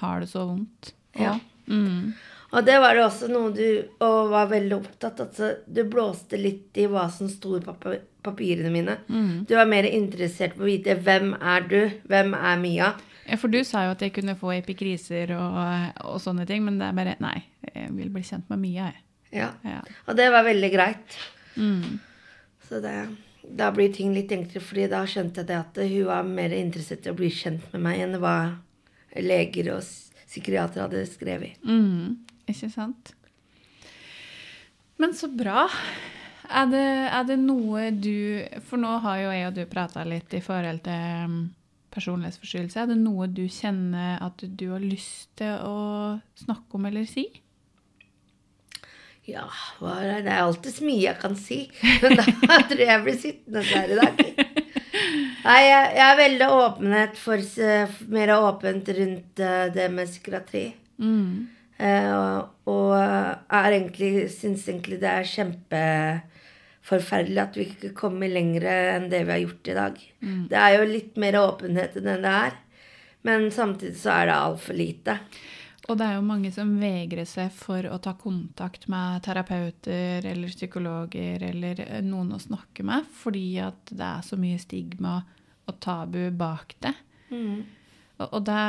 [0.02, 0.92] har det så vondt.
[1.16, 1.38] Ja.
[1.72, 2.12] Mm.
[2.52, 3.68] Og det var det også noe du
[4.04, 5.30] og var veldig opptatt av.
[5.30, 7.86] Altså, du blåste litt i hva som sto i pap
[8.22, 8.98] papirene mine.
[9.10, 9.46] Mm.
[9.50, 12.92] Du var mer interessert på å vite hvem er du, hvem er Mia.
[13.26, 15.58] Ja, for du sa jo at jeg kunne få epikriser og,
[16.06, 17.40] og sånne ting, men det er bare Nei,
[17.72, 19.02] jeg vil bli kjent med Mia, jeg.
[19.42, 19.50] Ja.
[19.66, 19.80] Ja.
[20.06, 21.18] Og det var veldig greit.
[21.56, 21.98] Mm.
[22.68, 22.94] Så det,
[23.48, 27.08] da blir ting litt enklere, fordi da skjønte jeg det at hun var mer interessert
[27.08, 28.36] i å bli kjent med meg enn hva
[29.18, 29.82] leger og
[30.28, 31.58] psykiatere hadde skrevet.
[31.66, 32.20] Mm.
[32.52, 33.14] Ikke sant?
[35.02, 35.66] Men så bra.
[36.52, 36.84] Er det,
[37.16, 40.82] er det noe du For nå har jo jeg og du prata litt i forhold
[40.86, 41.38] til um,
[41.96, 42.82] personlighetsforstyrrelse.
[42.84, 45.78] Er det noe du kjenner at du har lyst til å
[46.44, 47.26] snakke om eller si?
[49.30, 49.46] Ja,
[49.80, 50.20] hva er det?
[50.26, 51.60] det er alltid så mye jeg kan si.
[52.04, 52.26] Men da
[52.68, 54.22] tror jeg jeg blir sittende her i dag.
[55.42, 60.66] Nei, jeg, jeg er veldig åpenhet for s- mer åpent rundt eh, det med psykiatri.
[61.02, 61.48] Mm.
[61.82, 62.38] Eh,
[62.70, 68.64] og jeg er egentlig, syns egentlig det er kjempeforferdelig at vi ikke kommer lenger
[68.98, 69.96] enn det vi har gjort i dag.
[70.52, 72.54] Det er jo litt mer åpenhet enn det er.
[73.26, 75.14] Men samtidig så er det altfor lite.
[75.90, 80.50] Og det er jo mange som vegrer seg for å ta kontakt med terapeuter eller
[80.54, 85.16] psykologer eller eh, noen å snakke med, fordi at det er så mye stigma
[85.68, 86.94] og tabu bak det.
[88.22, 88.66] Og, og det,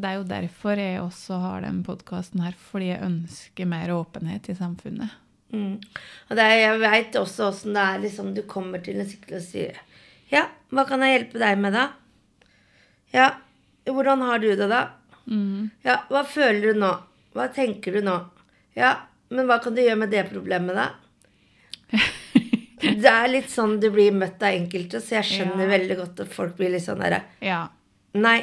[0.00, 4.48] det er jo derfor jeg også har den podkasten her, fordi jeg ønsker mer åpenhet
[4.52, 5.14] i samfunnet.
[5.54, 5.76] Mm.
[6.28, 9.36] Og det er, jeg veit også åssen det er liksom du kommer til en sykkel
[9.38, 9.76] og sier
[10.32, 10.40] Ja,
[10.74, 11.84] hva kan jeg hjelpe deg med, da?
[13.14, 13.28] Ja,
[13.86, 14.80] hvordan har du det, da?
[15.30, 15.70] Mm.
[15.86, 16.90] Ja, hva føler du nå?
[17.36, 18.16] Hva tenker du nå?
[18.74, 18.90] Ja,
[19.30, 20.88] men hva kan du gjøre med det problemet, da?
[22.76, 25.70] Det er litt sånn du blir møtt av enkelte, så jeg skjønner Ja.
[25.72, 27.62] veldig godt at folk blir litt sånn derre Ja.
[28.16, 28.38] Nei,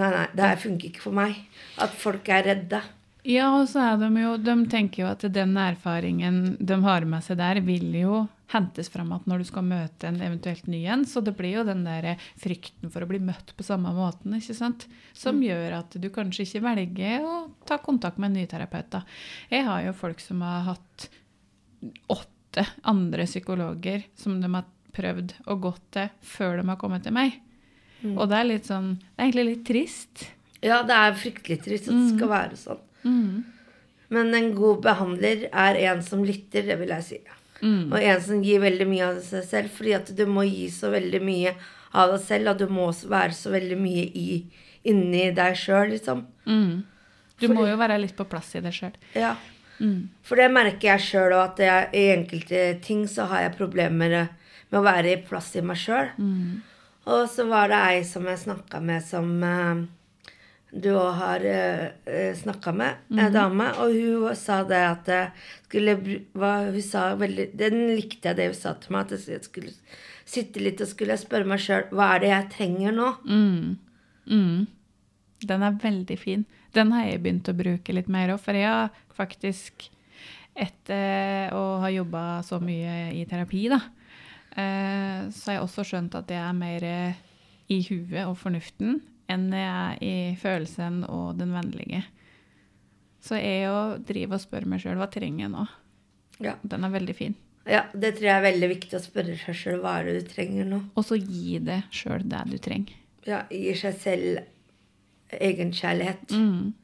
[0.00, 1.40] nei, nei, det her funker ikke for meg.
[1.82, 2.82] At folk er redde.
[3.24, 7.24] Ja, og så er de jo De tenker jo at den erfaringen de har med
[7.24, 11.06] seg der, vil jo hentes fram at når du skal møte en eventuelt ny en.
[11.08, 14.56] Så det blir jo den der frykten for å bli møtt på samme måten, ikke
[14.56, 14.84] sant?
[15.16, 18.90] Som gjør at du kanskje ikke velger å ta kontakt med en ny terapeut.
[18.92, 19.02] da.
[19.50, 21.08] Jeg har jo folk som har hatt
[22.12, 27.16] åtte andre psykologer som de har prøvd å gå til før de har kommet til
[27.16, 27.40] meg.
[28.12, 30.26] Og det er litt sånn Det er egentlig litt trist.
[30.64, 32.82] Ja, det er fryktelig trist at det skal være sånn.
[33.04, 33.44] Mm.
[34.14, 37.18] Men en god behandler er en som lytter, det vil jeg si.
[37.64, 37.92] Mm.
[37.92, 40.90] Og en som gir veldig mye av seg selv, fordi at du må gi så
[40.92, 41.54] veldig mye
[41.94, 44.28] av deg selv, og du må være så veldig mye i,
[44.90, 46.24] inni deg sjøl, liksom.
[46.46, 46.84] Mm.
[47.40, 48.94] Du Fordi- må jo være litt på plass i deg sjøl.
[49.14, 49.34] Ja.
[49.80, 50.08] Mm.
[50.22, 54.28] For det merker jeg sjøl òg, at jeg, i enkelte ting så har jeg problemer
[54.70, 56.10] med å være i plass i meg sjøl.
[56.18, 56.62] Mm.
[57.04, 59.84] Og så var det ei som jeg snakka med som eh,
[60.74, 65.20] du òg har uh, snakka med, en dame, og hun sa det at det
[65.68, 65.94] skulle
[66.34, 69.70] hva Hun sa veldig Den likte jeg det hun sa til meg, at jeg skulle
[70.26, 73.10] sitte litt og skulle spørre meg sjøl hva er det jeg trenger nå?
[73.22, 73.76] Mm.
[74.26, 74.60] Mm.
[75.44, 76.46] Den er veldig fin.
[76.74, 79.92] Den har jeg begynt å bruke litt mer òg, for jeg har faktisk
[80.54, 83.80] etter å ha jobba så mye i terapi, da,
[84.56, 86.86] eh, så har jeg også skjønt at jeg er mer
[87.72, 92.02] i huet og fornuften enn jeg er i følelsen og den vennlige.
[93.24, 95.64] Så jeg å driver og spør meg sjøl hva trenger jeg nå.
[96.44, 96.58] Ja.
[96.62, 97.36] Den er veldig fin.
[97.64, 100.32] ja, det tror jeg er veldig viktig å spørre seg sjøl hva er det du
[100.34, 100.80] trenger nå.
[100.92, 102.98] Og så gi det sjøl det du trenger.
[103.24, 104.42] Ja, gi seg selv
[105.32, 106.34] egenkjærlighet.
[106.36, 106.74] Mm.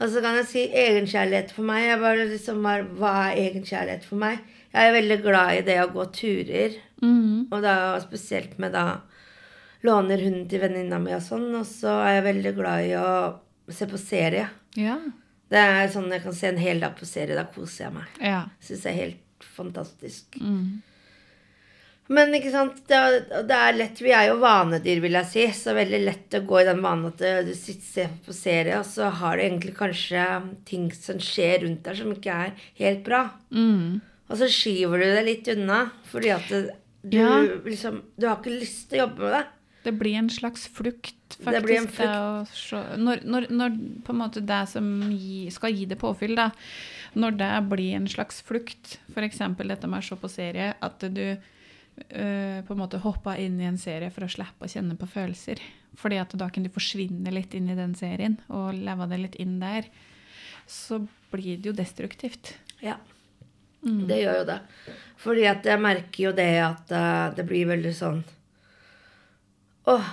[0.00, 1.88] Og så kan jeg si egenkjærlighet for meg.
[1.88, 2.62] Jeg bare liksom
[3.00, 4.38] Hva er egenkjærlighet for meg?
[4.70, 6.76] Jeg er veldig glad i det å gå turer.
[7.02, 7.48] Mm.
[7.50, 9.00] Og da spesielt med da
[9.86, 11.48] låner hunden til venninna mi og sånn.
[11.58, 13.08] Og så er jeg veldig glad i å
[13.72, 14.46] se på serie.
[14.78, 14.98] Ja.
[15.50, 17.34] Det er sånn jeg kan se en hel dag på serie.
[17.38, 18.20] Da koser jeg meg.
[18.22, 18.44] Ja.
[18.62, 20.38] Syns jeg er helt fantastisk.
[20.38, 20.78] Mm.
[22.10, 25.44] Men ikke sant, det, er- det er lett Vi er jo vanedyr, vil jeg si.
[25.54, 28.86] Så veldig lett å gå i den vanen at du sitter ser på serie, og
[28.86, 30.24] så har du egentlig kanskje
[30.66, 33.24] ting som skjer rundt deg som ikke er helt bra.
[33.54, 34.00] Mm.
[34.30, 37.40] Og så skyver du det litt unna, fordi at det, du Ja.
[37.64, 39.46] liksom Du har ikke lyst til å jobbe med det.
[39.82, 41.52] Det blir en slags flukt, faktisk.
[41.56, 45.48] Det blir en det å se, når, når, når på en måte det som gi,
[45.50, 46.50] skal gi det påfyll, da,
[47.16, 49.38] når det blir en slags flukt, f.eks.
[49.56, 53.70] dette med å se på serie, at du øh, på en måte hopper inn i
[53.70, 55.62] en serie for å slippe å kjenne på følelser.
[55.96, 59.40] Fordi at da kan du forsvinne litt inn i den serien og leve det litt
[59.40, 59.88] inn der.
[60.68, 61.00] Så
[61.32, 62.52] blir det jo destruktivt.
[62.84, 62.98] Ja.
[63.84, 64.00] Mm.
[64.10, 64.58] Det gjør jo det.
[65.20, 68.18] Fordi at jeg merker jo det at uh, det blir veldig sånn
[69.88, 70.10] Åh.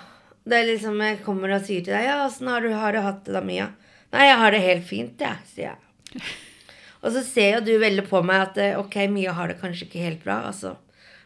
[0.47, 3.01] Det er liksom Jeg kommer og sier til deg Ja, åssen har du har du
[3.03, 3.69] hatt det da, Mia?
[4.15, 6.21] Nei, jeg har det helt fint, jeg, sier jeg.
[7.03, 9.85] Og så ser jo du veldig på meg at eh, ok, Mia har det kanskje
[9.89, 10.37] ikke helt bra.
[10.47, 10.71] Altså,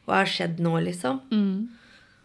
[0.09, 1.19] hva har skjedd nå, liksom?
[1.29, 1.69] Mm.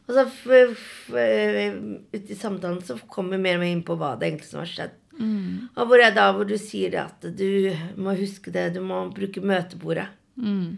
[0.09, 4.14] Og så f- f- i samtalen så kommer vi mer og mer inn på hva
[4.18, 4.96] det egentlig som har skjedd.
[5.18, 5.68] Mm.
[5.76, 9.40] Og hvor er da hvor du sier at du må huske det, du må bruke
[9.40, 10.07] møtebordet.
[10.37, 10.76] Mm.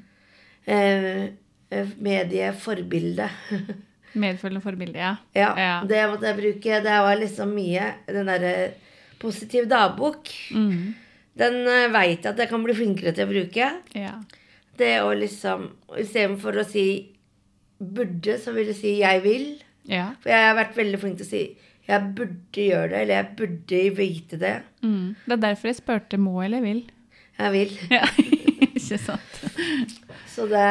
[0.68, 1.22] Eh,
[1.74, 3.28] eh, medie, forbilde.
[4.62, 5.16] Forbilde, ja.
[5.36, 5.72] ja, Ja.
[5.86, 6.78] det måtte jeg bruke.
[6.82, 8.54] Det var liksom mye den derre
[9.20, 10.30] positiv dagbok.
[10.50, 10.94] Mm.
[11.38, 13.70] Den uh, veit jeg at jeg kan bli flinkere til å bruke.
[13.94, 14.16] ja.
[14.78, 15.64] Det å liksom
[15.98, 16.84] Istedenfor å si
[17.82, 19.46] burde, så vil jeg si jeg vil.
[19.90, 20.12] Ja.
[20.22, 21.40] For jeg har vært veldig flink til å si
[21.88, 24.56] jeg burde gjøre det, eller jeg burde vite det.
[24.84, 25.14] Mm.
[25.24, 26.82] Det er derfor jeg spurte må eller vil.
[27.38, 27.78] Jeg vil.
[27.96, 28.04] Ja,
[28.68, 29.38] ikke sant?
[30.28, 30.66] Så det,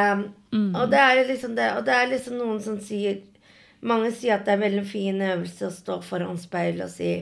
[0.54, 3.20] og, det er liksom det, og det er liksom noen som sier
[3.78, 7.12] Mange sier at det er en veldig fin øvelse å stå foran speilet og si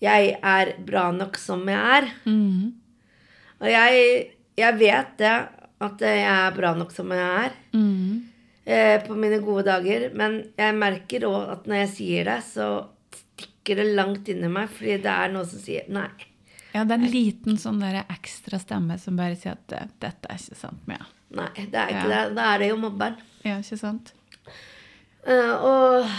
[0.00, 2.08] 'Jeg er bra nok som jeg er'.
[2.24, 2.72] Mm.
[3.60, 4.24] Og jeg,
[4.56, 5.34] jeg vet det,
[5.80, 7.52] at jeg er bra nok som jeg er.
[7.72, 8.24] Mm.
[8.66, 10.10] Eh, på mine gode dager.
[10.16, 12.68] Men jeg merker òg at når jeg sier det, så
[13.14, 16.08] stikker det langt inni meg, fordi det er noe som sier nei.
[16.74, 20.26] Ja, det er en liten sånn der ekstra stemme som bare sier at eh, dette
[20.30, 21.06] er ikke sant Mia'.
[21.34, 22.24] Nei, det er ikke Ja.
[22.28, 22.34] det.
[22.36, 23.16] Da er det jo mobberen.
[23.44, 24.12] Ja, ikke sant?
[25.24, 26.10] Uh, og,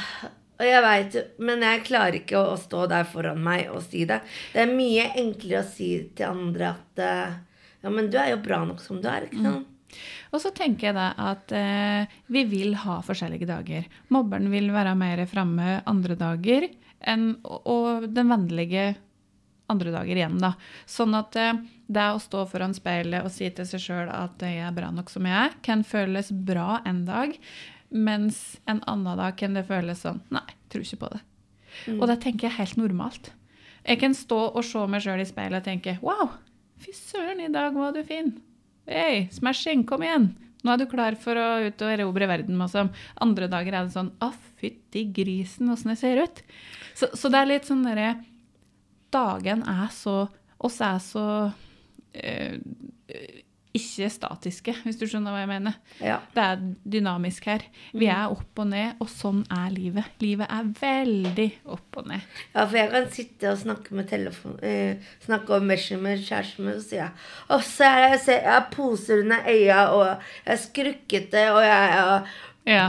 [0.58, 3.84] og jeg veit jo Men jeg klarer ikke å, å stå der foran meg og
[3.86, 4.18] si det.
[4.54, 7.36] Det er mye enklere å si til andre at uh,
[7.86, 9.68] Ja, men du er jo bra nok som du er, ikke sant?
[10.34, 13.88] Og så tenker jeg da at eh, vi vil ha forskjellige dager.
[14.14, 16.70] Mobberen vil være mer framme andre dager,
[17.06, 18.88] enn, og, den vennlige
[19.72, 20.40] andre dager igjen.
[20.42, 20.54] da.
[20.90, 21.54] Sånn at eh,
[21.88, 25.12] det å stå foran speilet og si til seg sjøl at jeg er bra nok
[25.14, 27.36] som jeg er, kan føles bra en dag,
[27.90, 31.22] mens en annen dag kan det føles sånn Nei, tror ikke på det.
[32.00, 33.32] Og det tenker jeg er helt normalt.
[33.86, 36.34] Jeg kan stå og se meg sjøl i speilet og tenke Wow,
[36.82, 38.34] fy søren, i dag var du fin.
[38.86, 40.28] Hei, smashing, kom igjen.
[40.66, 42.60] Nå er du klar for å ut og erobre verden.
[42.62, 42.88] Også.
[43.22, 46.42] andre dager er det sånn Å, fytti grisen, åssen det ser ut.
[46.94, 48.16] Så, så det er litt sånn derre
[49.14, 50.26] Dagen er så
[50.66, 51.26] Oss er så
[52.14, 52.58] eh,
[53.76, 55.76] ikke statiske, hvis du skjønner hva jeg mener.
[56.00, 56.18] Ja.
[56.36, 56.64] Det er
[56.96, 57.66] dynamisk her.
[57.94, 60.08] Vi er opp og ned, og sånn er livet.
[60.24, 62.24] Livet er veldig opp og ned.
[62.56, 66.66] Ja, for jeg kan sitte og snakke med telefon eh, Snakke om Messi med kjæresten
[66.70, 67.14] min, og sier jeg
[67.52, 71.64] Å, se her, jeg, ser, jeg har poser under øya, og jeg er skrukkete, og
[71.68, 72.36] jeg er
[72.66, 72.86] Ja.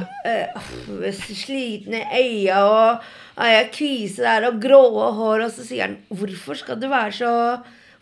[1.12, 4.80] sliten i øya, og jeg har kvise der, og grå
[5.18, 7.32] hår, og så sier han Hvorfor skal du være så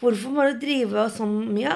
[0.05, 1.75] Hvorfor må du drive sånn, mye?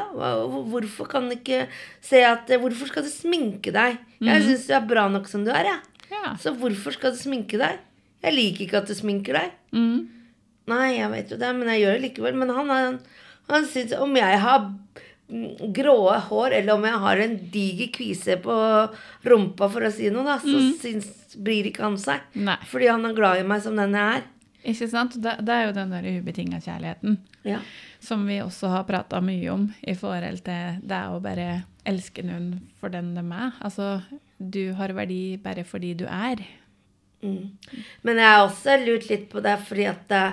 [0.73, 1.65] Hvorfor kan du ikke
[2.05, 3.99] se at Hvorfor skal du sminke deg?
[4.21, 6.09] Jeg syns du er bra nok som du er, jeg.
[6.13, 6.35] ja.
[6.41, 7.81] Så hvorfor skal du sminke deg?
[8.25, 9.53] Jeg liker ikke at du sminker deg.
[9.73, 10.09] Mm.
[10.69, 12.39] Nei, jeg vet jo det, men jeg gjør det likevel.
[12.41, 12.99] Men han, han,
[13.49, 14.67] han syns om jeg har
[15.29, 15.97] gråe grå
[16.31, 18.55] hår, eller om jeg har en diger kvise på
[19.29, 22.25] rumpa, for å si noe, da, så syns, bryr ikke han seg.
[22.41, 22.57] Nei.
[22.71, 24.27] Fordi han er glad i meg som den jeg er.
[24.67, 25.15] Ikke sant?
[25.23, 27.61] Det, det er jo den der ubetinga kjærligheten Ja.
[28.01, 32.61] som vi også har prata mye om i forhold til det å bare elske noen
[32.81, 33.53] for den de er.
[33.65, 34.03] Altså,
[34.39, 36.43] du har verdi bare fordi du er.
[37.23, 37.55] Mm.
[38.03, 40.25] Men jeg har også lurt litt på det, fordi at det,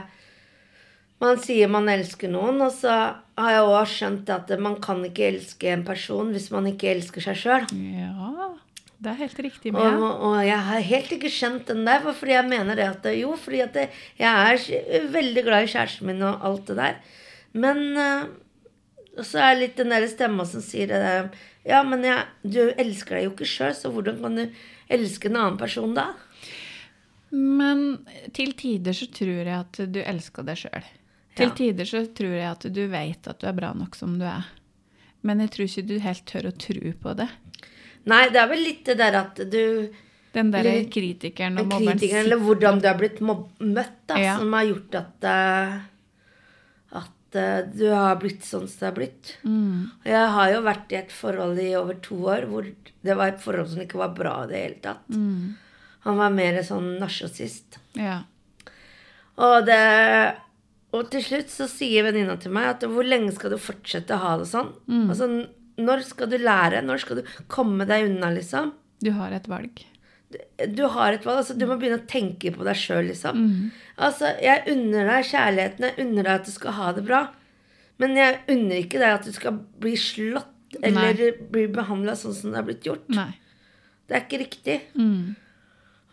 [1.22, 2.92] man sier man elsker noen, og så
[3.38, 7.24] har jeg òg skjønt at man kan ikke elske en person hvis man ikke elsker
[7.30, 7.66] seg sjøl.
[7.96, 8.52] Ja,
[9.02, 10.04] det er helt riktig Og, med.
[10.26, 13.36] og jeg har helt ikke skjønt den der, for- fordi jeg mener det at Jo,
[13.36, 16.96] fordi at jeg er veldig glad i kjæresten min og alt det der.
[17.54, 21.30] Men uh, så er det litt den der stemma som sier det der
[21.66, 24.44] Ja, men jeg, du elsker deg jo ikke sjøl, så hvordan kan du
[24.94, 26.12] elske en annen person da?
[27.32, 28.06] Men
[28.38, 30.86] til tider så tror jeg at du elsker deg sjøl.
[31.36, 31.56] Til Ja.
[31.58, 34.46] tider så tror jeg at du vet at du er bra nok som du er.
[35.24, 37.28] Men jeg tror ikke du helt tør å tro på det.
[38.06, 39.62] Nei, det er vel litt det der at du
[40.36, 44.18] Den der kritikeren og en mobberen kritikeren, eller hvordan du er blitt mobb møtt, da,
[44.20, 44.38] Ja.
[44.38, 45.76] som har gjort at eh,
[47.02, 49.38] at eh, du har blitt sånn som du har blitt.
[49.44, 49.92] Mm.
[50.06, 52.68] Jeg har jo vært i et forhold i over to år hvor
[53.06, 55.10] det var et forhold som ikke var bra i det hele tatt.
[55.10, 55.56] Mm.
[56.06, 57.80] Han var mer sånn narsissist.
[57.98, 58.22] Ja.
[59.36, 60.36] Og, det,
[60.96, 64.22] og til slutt så sier venninna til meg at hvor lenge skal du fortsette å
[64.22, 64.70] ha det sånn?
[64.88, 65.08] Mm.
[65.10, 65.30] Altså,
[65.82, 66.82] når skal du lære?
[66.86, 68.74] Når skal du komme deg unna, liksom?
[69.04, 69.84] Du har et valg.
[70.72, 71.42] Du har et valg.
[71.44, 73.42] Altså, du må begynne å tenke på deg sjøl, liksom.
[73.42, 73.72] Mm.
[74.08, 77.24] Altså, jeg unner deg kjærligheten, jeg unner deg at du skal ha det bra.
[78.02, 80.52] Men jeg unner ikke deg at du skal bli slått
[80.84, 83.06] eller bli behandla sånn som det har blitt gjort.
[83.16, 83.32] Nei.
[84.06, 84.78] Det er ikke riktig.
[85.00, 85.36] Mm.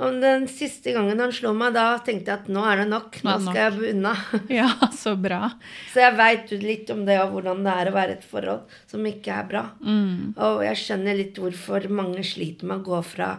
[0.03, 3.19] Og den siste gangen han slo meg, da tenkte jeg at nå er det nok.
[3.27, 4.15] Nå skal jeg unna.
[4.61, 5.53] Ja, så bra.
[5.93, 8.79] Så jeg veit litt om det, og hvordan det er å være i et forhold
[8.91, 9.65] som ikke er bra.
[9.85, 10.33] Mm.
[10.35, 13.37] Og jeg skjønner litt hvorfor mange sliter med å gå fra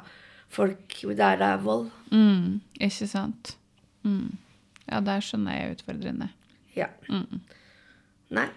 [0.54, 1.90] folk der det er vold.
[2.14, 2.62] Mm.
[2.80, 3.56] Ikke sant?
[4.08, 4.38] Mm.
[4.88, 6.30] Ja, der skjønner jeg utfordrende.
[6.78, 6.90] Ja.
[7.10, 7.42] Mm.
[8.34, 8.48] Nei,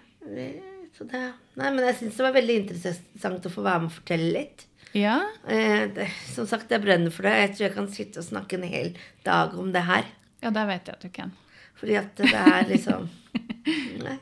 [0.97, 1.21] så det,
[1.59, 4.66] nei men jeg syns det var veldig interessant å få være med og fortelle litt.
[4.96, 5.18] Ja?
[5.48, 7.35] Eh, det, som sagt, jeg brenner for det.
[7.42, 8.94] Jeg tror jeg kan sitte og snakke en hel
[9.26, 10.09] dag om det her.
[10.44, 11.35] Ja, det vet jeg at du kan.
[11.76, 13.11] Fordi at det er liksom
[14.06, 14.16] Nei.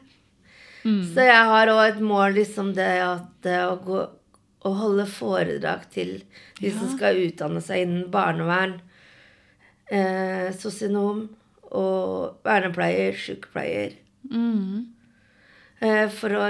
[0.84, 1.00] Mm.
[1.14, 4.02] Så jeg har òg et mål, liksom det at eh, å gå
[4.64, 6.14] å holde foredrag til
[6.56, 8.78] de som skal utdanne seg innen barnevern,
[9.92, 11.26] eh, sosionom
[11.68, 13.98] og vernepleier, sykepleier.
[14.30, 14.86] Mm.
[15.84, 16.46] Eh, for å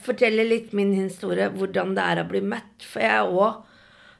[0.00, 2.86] fortelle litt min historie, hvordan det er å bli møtt.
[2.86, 3.68] For jeg òg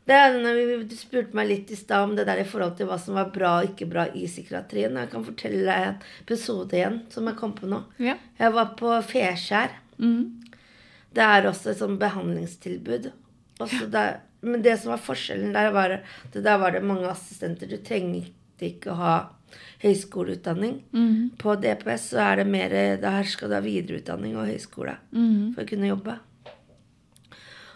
[0.03, 3.29] Du spurte meg litt i stad om det der i forhold til hva som var
[3.31, 4.99] bra og ikke bra i psykiatrien.
[4.99, 7.85] Jeg kan fortelle deg en episode igjen som jeg kom på nå.
[8.03, 8.17] Ja.
[8.41, 9.77] Jeg var på Feskjær.
[10.03, 10.43] Mm.
[11.15, 13.13] Det er også et sånt behandlingstilbud.
[13.63, 17.71] Også der, men det som var forskjellen der, var at der var det mange assistenter.
[17.71, 19.15] Du trengte ikke å ha
[19.83, 20.81] høyskoleutdanning.
[20.93, 21.31] Mm.
[21.39, 22.69] På DPS så er det mer
[23.03, 25.55] Der skal du ha videreutdanning og høyskole Mm.
[25.55, 26.19] for å kunne jobbe.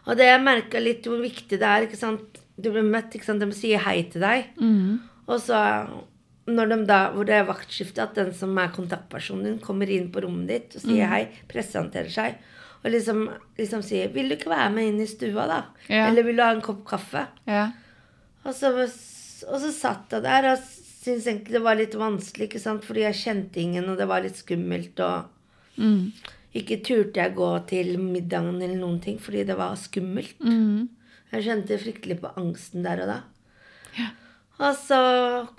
[0.07, 1.87] Og det jeg merka litt hvor viktig det er.
[1.87, 2.43] ikke sant?
[2.57, 3.41] Du blir møtt, ikke sant?
[3.41, 4.53] de sier hei til deg.
[4.61, 5.01] Mm.
[5.27, 5.59] Og så
[6.47, 10.13] når de da, hvor det er vaktskifte, at den som er kontaktpersonen din, kommer inn
[10.15, 12.37] på rommet ditt og sier hei, presenterer seg,
[12.85, 13.25] og liksom,
[13.59, 16.07] liksom sier 'Vil du ikke være med inn i stua, da?' Ja.
[16.07, 17.73] Eller 'Vil du ha en kopp kaffe?' Ja.
[18.45, 20.59] Og så, og så satt jeg der og
[21.07, 22.85] syntes egentlig det var litt vanskelig, ikke sant?
[22.87, 25.01] fordi jeg kjente ingen, og det var litt skummelt.
[25.07, 25.33] og...
[25.77, 26.13] Mm.
[26.57, 30.39] Ikke turte jeg gå til middagen eller noen ting, fordi det var skummelt.
[30.41, 30.87] Mm.
[31.35, 33.19] Jeg kjente fryktelig på angsten der og da.
[33.99, 34.07] Ja.
[34.57, 34.99] Og så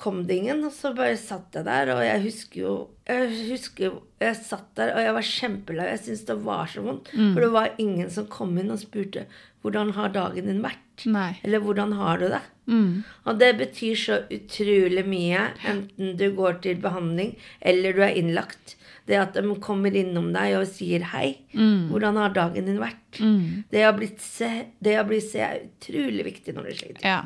[0.01, 2.71] kom det ingen, og så bare satt jeg der, og jeg husker jo
[3.05, 5.85] Jeg husker jeg satt der, og jeg var kjempelei.
[5.91, 7.13] Jeg syntes det var så vondt.
[7.13, 9.27] For det var ingen som kom inn og spurte
[9.61, 10.81] hvordan har dagen din vært?
[11.05, 11.35] Nei.
[11.45, 12.41] Eller hvordan har du det?
[12.67, 13.03] Mm.
[13.29, 18.75] Og det betyr så utrolig mye, enten du går til behandling eller du er innlagt.
[19.07, 21.37] Det at de kommer innom deg og sier hei.
[21.53, 21.93] Mm.
[21.93, 23.21] Hvordan har dagen din vært?
[23.21, 23.63] Mm.
[23.71, 24.51] Det å bli se,
[24.83, 27.05] det å bli se er utrolig viktig når du sliter.
[27.05, 27.21] Ja.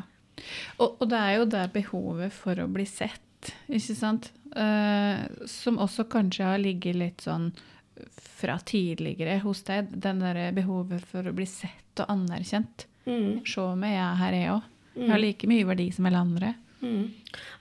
[0.78, 4.30] Og, og det er jo der behovet for å bli sett, ikke sant?
[4.56, 7.50] uh, som også kanskje har ligget litt sånn
[8.16, 9.92] fra tidligere hos deg.
[9.92, 12.86] Den der behovet for å bli sett og anerkjent.
[13.06, 13.42] Mm.
[13.48, 14.68] Se meg, jeg er her, jeg òg.
[14.92, 16.54] Jeg har like mye verdi som alle andre.
[16.82, 17.06] Mm.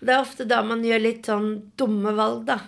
[0.01, 2.59] Det er ofte da man gjør litt sånn dumme valg, da.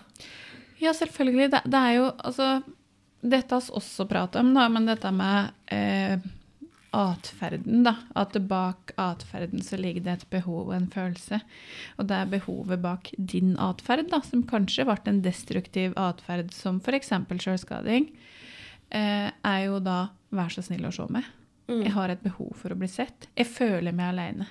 [0.80, 1.50] Ja, selvfølgelig.
[1.54, 2.54] Det, det er jo altså
[3.24, 6.18] Dette har vi også pratet om, da, men dette med eh,
[6.94, 7.96] atferden, da.
[8.20, 11.40] At bak atferden så ligger det et behov og en følelse.
[11.98, 16.82] Og det er behovet bak din atferd, da, som kanskje ble en destruktiv atferd, som
[16.84, 17.14] f.eks.
[17.46, 18.12] sjølskading,
[18.92, 21.32] eh, er jo da 'vær så snill å se meg'.
[21.70, 21.84] Mm.
[21.86, 23.30] Jeg har et behov for å bli sett.
[23.40, 24.50] Jeg føler meg aleine.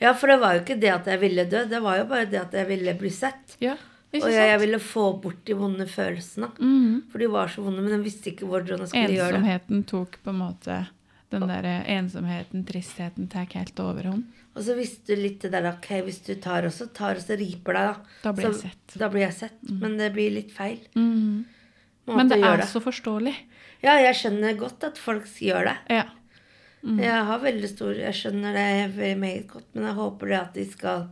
[0.00, 2.28] Ja, for det var jo ikke det at jeg ville dø, det var jo bare
[2.28, 3.56] det at jeg ville bli sett.
[3.64, 3.76] Ja,
[4.12, 6.50] Og jeg, jeg ville få bort de vonde følelsene.
[6.60, 7.06] Mm.
[7.12, 9.40] For de var så vonde, men jeg visste ikke hvordan jeg skulle gjøre det.
[9.40, 10.78] Ensomheten tok på en måte
[11.32, 14.28] Den der ensomheten, tristheten, tar helt overhånd.
[14.56, 17.24] Og så visste du litt det der ok, hvis du tar og så tar og
[17.24, 18.14] så riper deg, da.
[18.22, 18.94] Da blir jeg sett.
[18.96, 19.58] Da blir jeg sett.
[19.68, 20.78] Men det blir litt feil.
[20.96, 21.44] Mm.
[22.08, 23.34] Men det er så forståelig.
[23.84, 25.76] Ja, jeg skjønner godt at folk gjør det.
[25.92, 26.06] Ja.
[26.86, 27.00] Mm.
[27.02, 30.52] Jeg har veldig stor Jeg skjønner det veldig meget godt, men jeg håper det at
[30.54, 31.06] de skal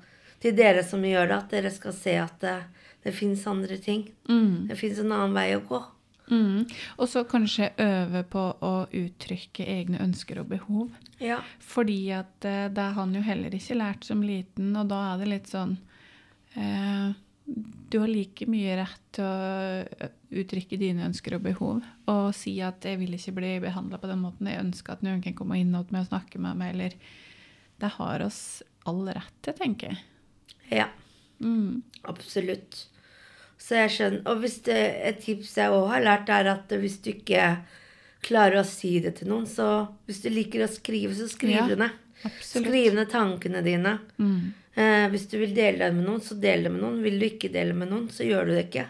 [0.45, 2.59] Til dere som gjør det, at dere skal se at det,
[3.03, 4.05] det fins andre ting.
[4.29, 4.69] Mm.
[4.69, 5.81] Det fins en annen vei å gå.
[6.31, 6.65] Mm.
[6.97, 10.93] Og så kanskje øve på å uttrykke egne ønsker og behov.
[11.21, 11.41] Ja.
[11.61, 15.21] Fordi at eh, det har han jo heller ikke lært som liten, og da er
[15.23, 15.77] det litt sånn
[16.57, 17.13] eh,
[17.47, 22.81] Du har like mye rett til å uttrykke dine ønsker og behov, og si at
[22.83, 25.75] 'jeg vil ikke bli behandla på den måten', 'jeg ønsker at noen kan komme inn
[25.75, 26.93] og snakke med meg', eller
[27.81, 29.99] Det har oss all rett til, tenker jeg.
[30.71, 30.89] ja.
[31.41, 31.83] Mm.
[32.05, 32.87] Absolutt.
[33.59, 34.23] Så jeg skjønner.
[34.27, 34.77] Og hvis det,
[35.09, 37.59] et tips jeg òg har lært, er at hvis du ikke
[38.23, 41.67] klarer å si det til noen, så hvis du liker å skrive, så skriv Ja,
[41.69, 41.91] det ned.
[42.41, 43.99] Skriv ned tankene dine.
[44.17, 44.55] Mm.
[44.75, 47.03] Eh, hvis du vil dele det med noen, så del det med noen.
[47.05, 48.89] Vil du ikke dele med noen, så gjør du det ikke.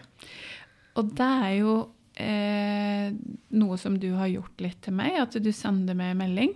[0.99, 1.75] Og det er jo
[2.15, 3.09] eh,
[3.59, 6.55] noe som du har gjort litt til meg, at du sender meg melding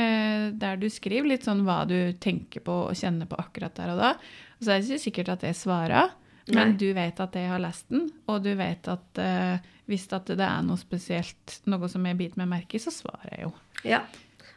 [0.00, 3.94] eh, der du skriver litt sånn hva du tenker på og kjenner på akkurat der
[3.94, 4.14] og da.
[4.58, 6.14] Og så er det ikke sikkert at jeg svarer,
[6.50, 6.78] men Nei.
[6.80, 10.46] du vet at jeg har lest den, og du vet at eh, hvis at det
[10.46, 13.54] er noe spesielt, noe som jeg biter meg merke i, så svarer jeg jo.
[13.88, 14.04] Ja.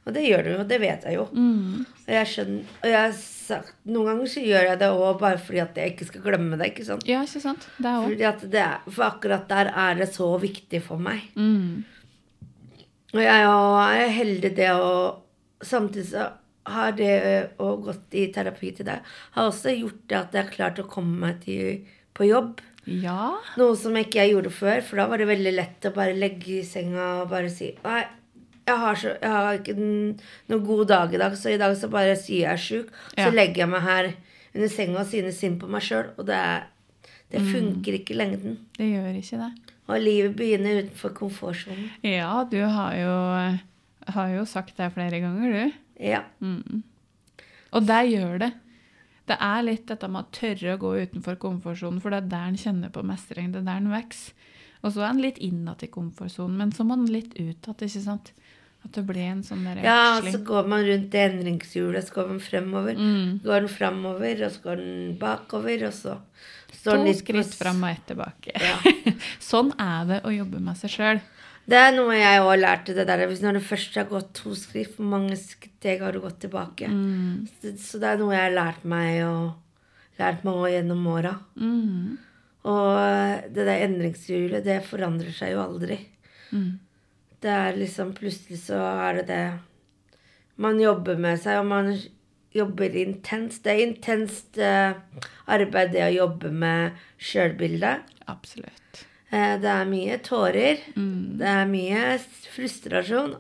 [0.04, 0.66] Og det gjør du jo.
[0.68, 1.26] Det vet jeg jo.
[1.32, 1.86] Mm.
[2.04, 5.40] Og jeg skjønner, og jeg har sagt, noen ganger så gjør jeg det òg bare
[5.40, 6.70] fordi at jeg ikke skal glemme det.
[6.74, 7.08] ikke sant?
[7.08, 7.68] Ja, ikke sant?
[7.78, 8.12] Det er også.
[8.12, 11.26] Fordi at det for akkurat der er det så viktig for meg.
[11.40, 11.84] Mm.
[13.14, 14.88] Og jeg er heldig det å
[15.64, 16.26] Samtidig så
[16.68, 17.14] har det
[17.64, 20.88] å gått i terapi til deg har også gjort det at jeg har klart å
[20.92, 22.60] komme meg til, på jobb.
[22.84, 23.38] Ja.
[23.60, 26.58] Noe som ikke jeg gjorde før, for da var det veldig lett å bare legge
[26.60, 28.02] i senga og bare si Nei,
[28.68, 31.90] jeg har, så, jeg har ikke noen god dag i dag, så i dag så
[31.92, 32.94] bare sier jeg er sjuk.
[33.18, 34.12] Så legger jeg meg her
[34.54, 36.40] under senga og synes synd på meg sjøl, og det,
[37.34, 37.52] det funker Mm.
[37.54, 38.58] funker ikke i lengden.
[38.78, 39.52] Det gjør ikke det.
[39.88, 41.90] Og livet begynner utenfor komfortsonen.
[42.08, 43.16] Ja, du har jo,
[44.14, 45.80] har jo sagt det flere ganger, du.
[46.00, 46.22] Ja.
[46.40, 46.84] Mm.
[47.74, 48.52] Og der gjør det.
[49.28, 52.48] Det er litt dette med å tørre å gå utenfor komfortsonen, for det er der
[52.52, 54.34] en kjenner på mestring, det er der en vokser.
[54.84, 58.02] Og så er en litt innad i komfortsonen, men så må en litt utad, ikke
[58.04, 58.34] sant?
[58.84, 62.34] At det ble en sånn der Ja, så går man rundt det endringshjulet, så går
[62.34, 62.98] man fremover.
[63.00, 63.38] Mm.
[63.46, 66.18] Går den fremover, og så går den bakover, og så
[66.74, 68.58] står den litt To skritt fram og ett tilbake.
[68.60, 68.76] Ja.
[69.52, 71.24] sånn er det å jobbe med seg sjøl.
[71.64, 73.24] Det er noe jeg òg lærte det der.
[73.30, 76.90] Hvis når du først har gått to skritt, hvor mange steg har du gått tilbake?
[76.92, 77.46] Mm.
[77.62, 81.38] Så, så det er noe jeg har lært meg og lært meg også gjennom åra.
[81.56, 82.18] Mm.
[82.68, 86.02] Og det der endringshjulet, det forandrer seg jo aldri.
[86.52, 86.74] Mm.
[87.44, 89.44] Det er liksom plutselig så er det det
[90.56, 91.96] Man jobber med seg, og man
[92.54, 93.64] jobber intenst.
[93.66, 94.94] Det er intenst eh,
[95.50, 98.12] arbeid, det å jobbe med sjølbildet.
[98.30, 99.02] Absolutt.
[99.34, 100.84] Eh, det er mye tårer.
[100.94, 101.40] Mm.
[101.42, 102.04] Det er mye
[102.54, 103.34] frustrasjon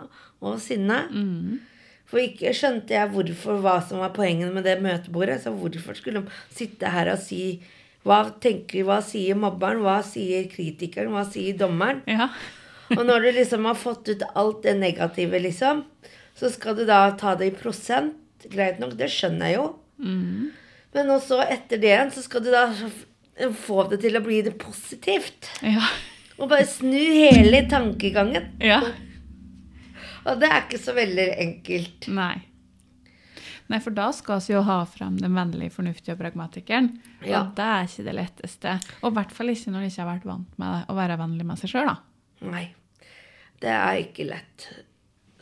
[0.43, 1.04] og sinne.
[1.14, 1.62] Mm.
[2.10, 5.39] For ikke skjønte jeg hvorfor, hva som var poenget med det møtebordet.
[5.45, 7.62] Så hvorfor skulle de sitte her og si
[8.04, 12.01] hva tenker, hva sier mobberen, hva sier kritikeren, hva sier dommeren?
[12.10, 12.28] Ja.
[12.91, 15.84] Og når du liksom har fått ut alt det negative, liksom,
[16.36, 18.19] så skal du da ta det i prosent.
[18.51, 19.67] Greit nok, det skjønner jeg jo.
[20.03, 20.51] Mm.
[20.93, 22.65] Men også etter det igjen, så skal du da
[23.57, 25.49] få det til å bli det positivt.
[25.65, 25.86] Ja.
[26.38, 28.53] Og bare snu hele tankegangen.
[28.63, 28.84] ja.
[30.23, 32.05] Og det er ikke så veldig enkelt.
[32.15, 32.38] Nei.
[33.67, 36.93] Nei, for da skal vi jo ha frem den vennlige, fornuftige pragmatikeren.
[37.23, 37.41] Ja.
[37.41, 38.77] Og det er ikke det letteste.
[39.01, 41.47] Og i hvert fall ikke når du ikke har vært vant med å være vennlig
[41.47, 41.97] med seg sjøl, da.
[42.41, 42.73] Nei.
[43.61, 44.67] Det er ikke lett.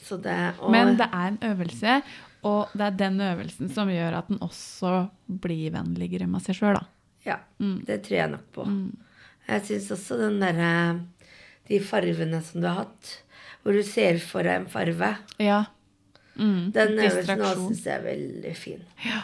[0.02, 2.02] Så det og, Men det er en øvelse,
[2.44, 5.10] og det er den øvelsen som gjør at den også
[5.42, 6.86] blir vennligere med seg sjøl, da.
[7.26, 7.86] Ja, Mm.
[7.86, 8.66] det tror jeg nok på.
[8.66, 8.98] Mm.
[9.48, 11.02] Jeg syns også den derre
[11.70, 13.22] De farvene som du har hatt,
[13.64, 15.66] hvor du ser for deg en farve, Ja.
[16.36, 16.72] Mm.
[16.74, 17.68] den øvelsen Distraksjon.
[17.70, 18.82] syns jeg er veldig fin.
[19.06, 19.22] Ja.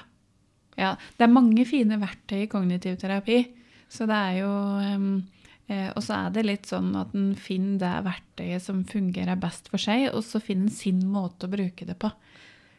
[0.78, 0.96] ja.
[1.18, 3.48] Det er mange fine verktøy i kognitiv terapi.
[3.90, 5.24] Så det er jo em,
[5.70, 9.68] Eh, og så er det litt sånn at en finner det verktøyet som fungerer best
[9.68, 12.12] for seg, og så finner en sin måte å bruke det på.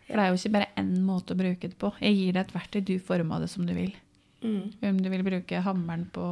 [0.09, 1.91] For det er jo ikke bare én måte å bruke det på.
[2.01, 3.93] Jeg gir deg et verktøy, du former det som du vil.
[4.41, 4.71] Mm.
[4.89, 6.25] Om du vil bruke hammeren på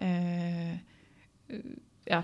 [0.00, 0.78] eh,
[2.08, 2.22] ja,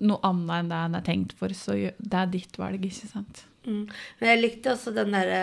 [0.00, 3.44] noe annet enn det en er tenkt for, så det er ditt valg, ikke sant?
[3.66, 3.84] Mm.
[4.20, 5.40] Men jeg likte også den derre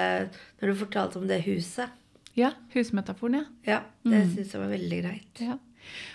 [0.57, 1.91] Når du fortalte om det huset.
[2.33, 3.45] Ja, husmetaforen, ja.
[3.67, 4.31] Ja, det Mm.
[4.35, 5.41] syns jeg var veldig greit.
[5.41, 5.57] Ja.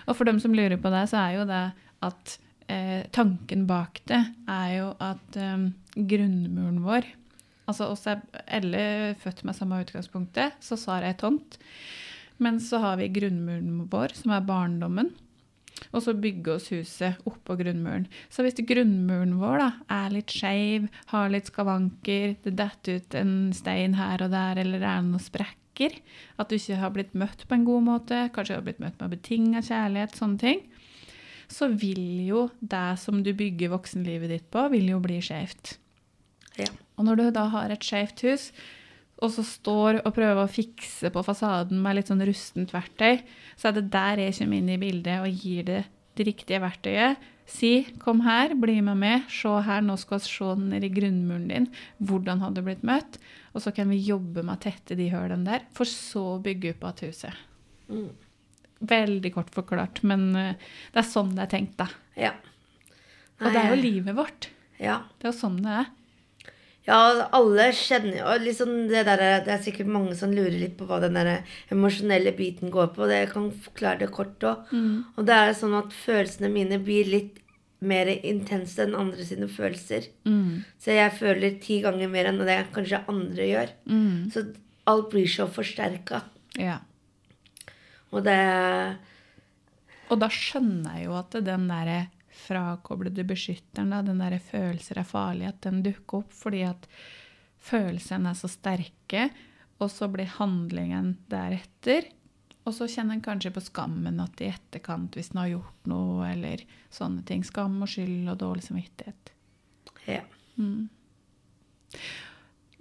[0.06, 1.64] Og for dem som lurer på det, så er jo det
[2.02, 2.36] at
[2.72, 4.20] eh, tanken bak det
[4.50, 7.10] er jo at eh, grunnmuren vår
[7.70, 8.18] Altså oss er
[8.50, 11.60] alle født med samme utgangspunktet, så Sara er tomt.
[12.42, 15.12] Men så har vi grunnmuren vår, som er barndommen.
[15.90, 18.08] Og så bygge oss huset oppå grunnmuren.
[18.30, 23.34] Så hvis grunnmuren vår da, er litt skeiv, har litt skavanker, det detter ut en
[23.56, 25.22] stein her og der, eller det er noen
[25.72, 26.00] sprekker,
[26.38, 29.10] at du ikke har blitt møtt på en god måte, kanskje har blitt møtt med
[29.10, 30.60] betinga kjærlighet, sånne ting,
[31.48, 35.78] så vil jo det som du bygger voksenlivet ditt på, vil jo bli skjevt.
[36.58, 36.68] Ja.
[36.96, 38.52] Og når du da har et skjevt hus,
[39.22, 43.22] og så står og prøver å fikse på fasaden med litt sånn rustent verktøy,
[43.56, 47.20] så er det der jeg kommer inn i bildet og gir det det riktige verktøyet.
[47.46, 51.48] Si 'kom her, bli med meg, se her, nå skal vi se ned i grunnmuren
[51.50, 51.70] din'.
[52.00, 53.18] Hvordan hadde du blitt møtt?
[53.54, 56.74] Og så kan vi jobbe med å tette de hullene der, for så å bygge
[56.74, 57.34] opp igjen huset.
[57.88, 58.10] Mm.
[58.80, 60.54] Veldig kort forklart, men eh,
[60.92, 61.88] det er sånn det er tenkt, da.
[62.16, 62.32] Ja.
[63.40, 64.48] Og det er jo livet vårt.
[64.78, 65.02] Ja.
[65.18, 65.90] Det er jo sånn det er.
[66.86, 70.88] Ja, alle kjenner og liksom det der, Det er sikkert mange som lurer litt på
[70.88, 73.06] hva den der emosjonelle biten går på.
[73.06, 74.72] Det jeg kan forklare det kort òg.
[75.16, 77.38] Og det er sånn at følelsene mine blir litt
[77.82, 80.08] mer intense enn andre sine følelser.
[80.26, 80.62] Mm.
[80.78, 83.72] Så jeg føler ti ganger mer enn det kanskje andre gjør.
[83.90, 84.30] Mm.
[84.34, 84.44] Så
[84.90, 86.22] alt blir så forsterka.
[86.58, 86.80] Ja.
[88.12, 88.98] Og det
[90.12, 92.08] Og da skjønner jeg jo at den der
[92.42, 96.88] frakoblede beskytteren, da, den der følelser er farlig, at den dukker opp fordi at
[97.62, 99.28] følelsene er så sterke,
[99.82, 102.08] og så blir handlingen deretter.
[102.62, 106.28] Og så kjenner en kanskje på skammen at i etterkant, hvis en har gjort noe,
[106.28, 106.62] eller
[106.94, 107.42] sånne ting.
[107.46, 109.32] Skam og skyld og dårlig samvittighet.
[110.06, 110.22] Ja.
[110.60, 110.86] Mm.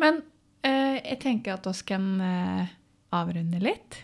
[0.02, 0.22] Men
[0.66, 2.76] eh, jeg tenker at vi kan eh,
[3.18, 3.98] avrunde litt.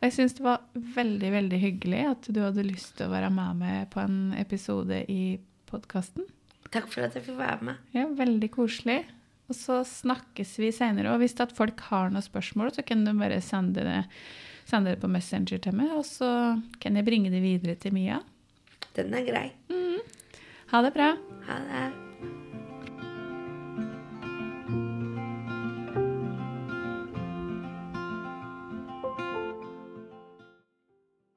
[0.00, 0.62] Jeg syns det var
[0.96, 5.02] veldig veldig hyggelig at du hadde lyst til å være med meg på en episode
[5.12, 5.38] i
[5.70, 6.26] podkasten.
[6.70, 7.80] Takk for at jeg fikk være med.
[7.96, 9.02] Ja, veldig koselig.
[9.50, 11.10] Og så snakkes vi senere.
[11.12, 14.02] Og hvis at folk har noen spørsmål, så kan du bare sende det,
[14.70, 16.30] sende det på Messenger til meg, og så
[16.82, 18.20] kan jeg bringe det videre til Mia.
[18.94, 19.48] Den er grei.
[20.70, 21.16] Ha det bra.
[21.48, 22.09] Ha det.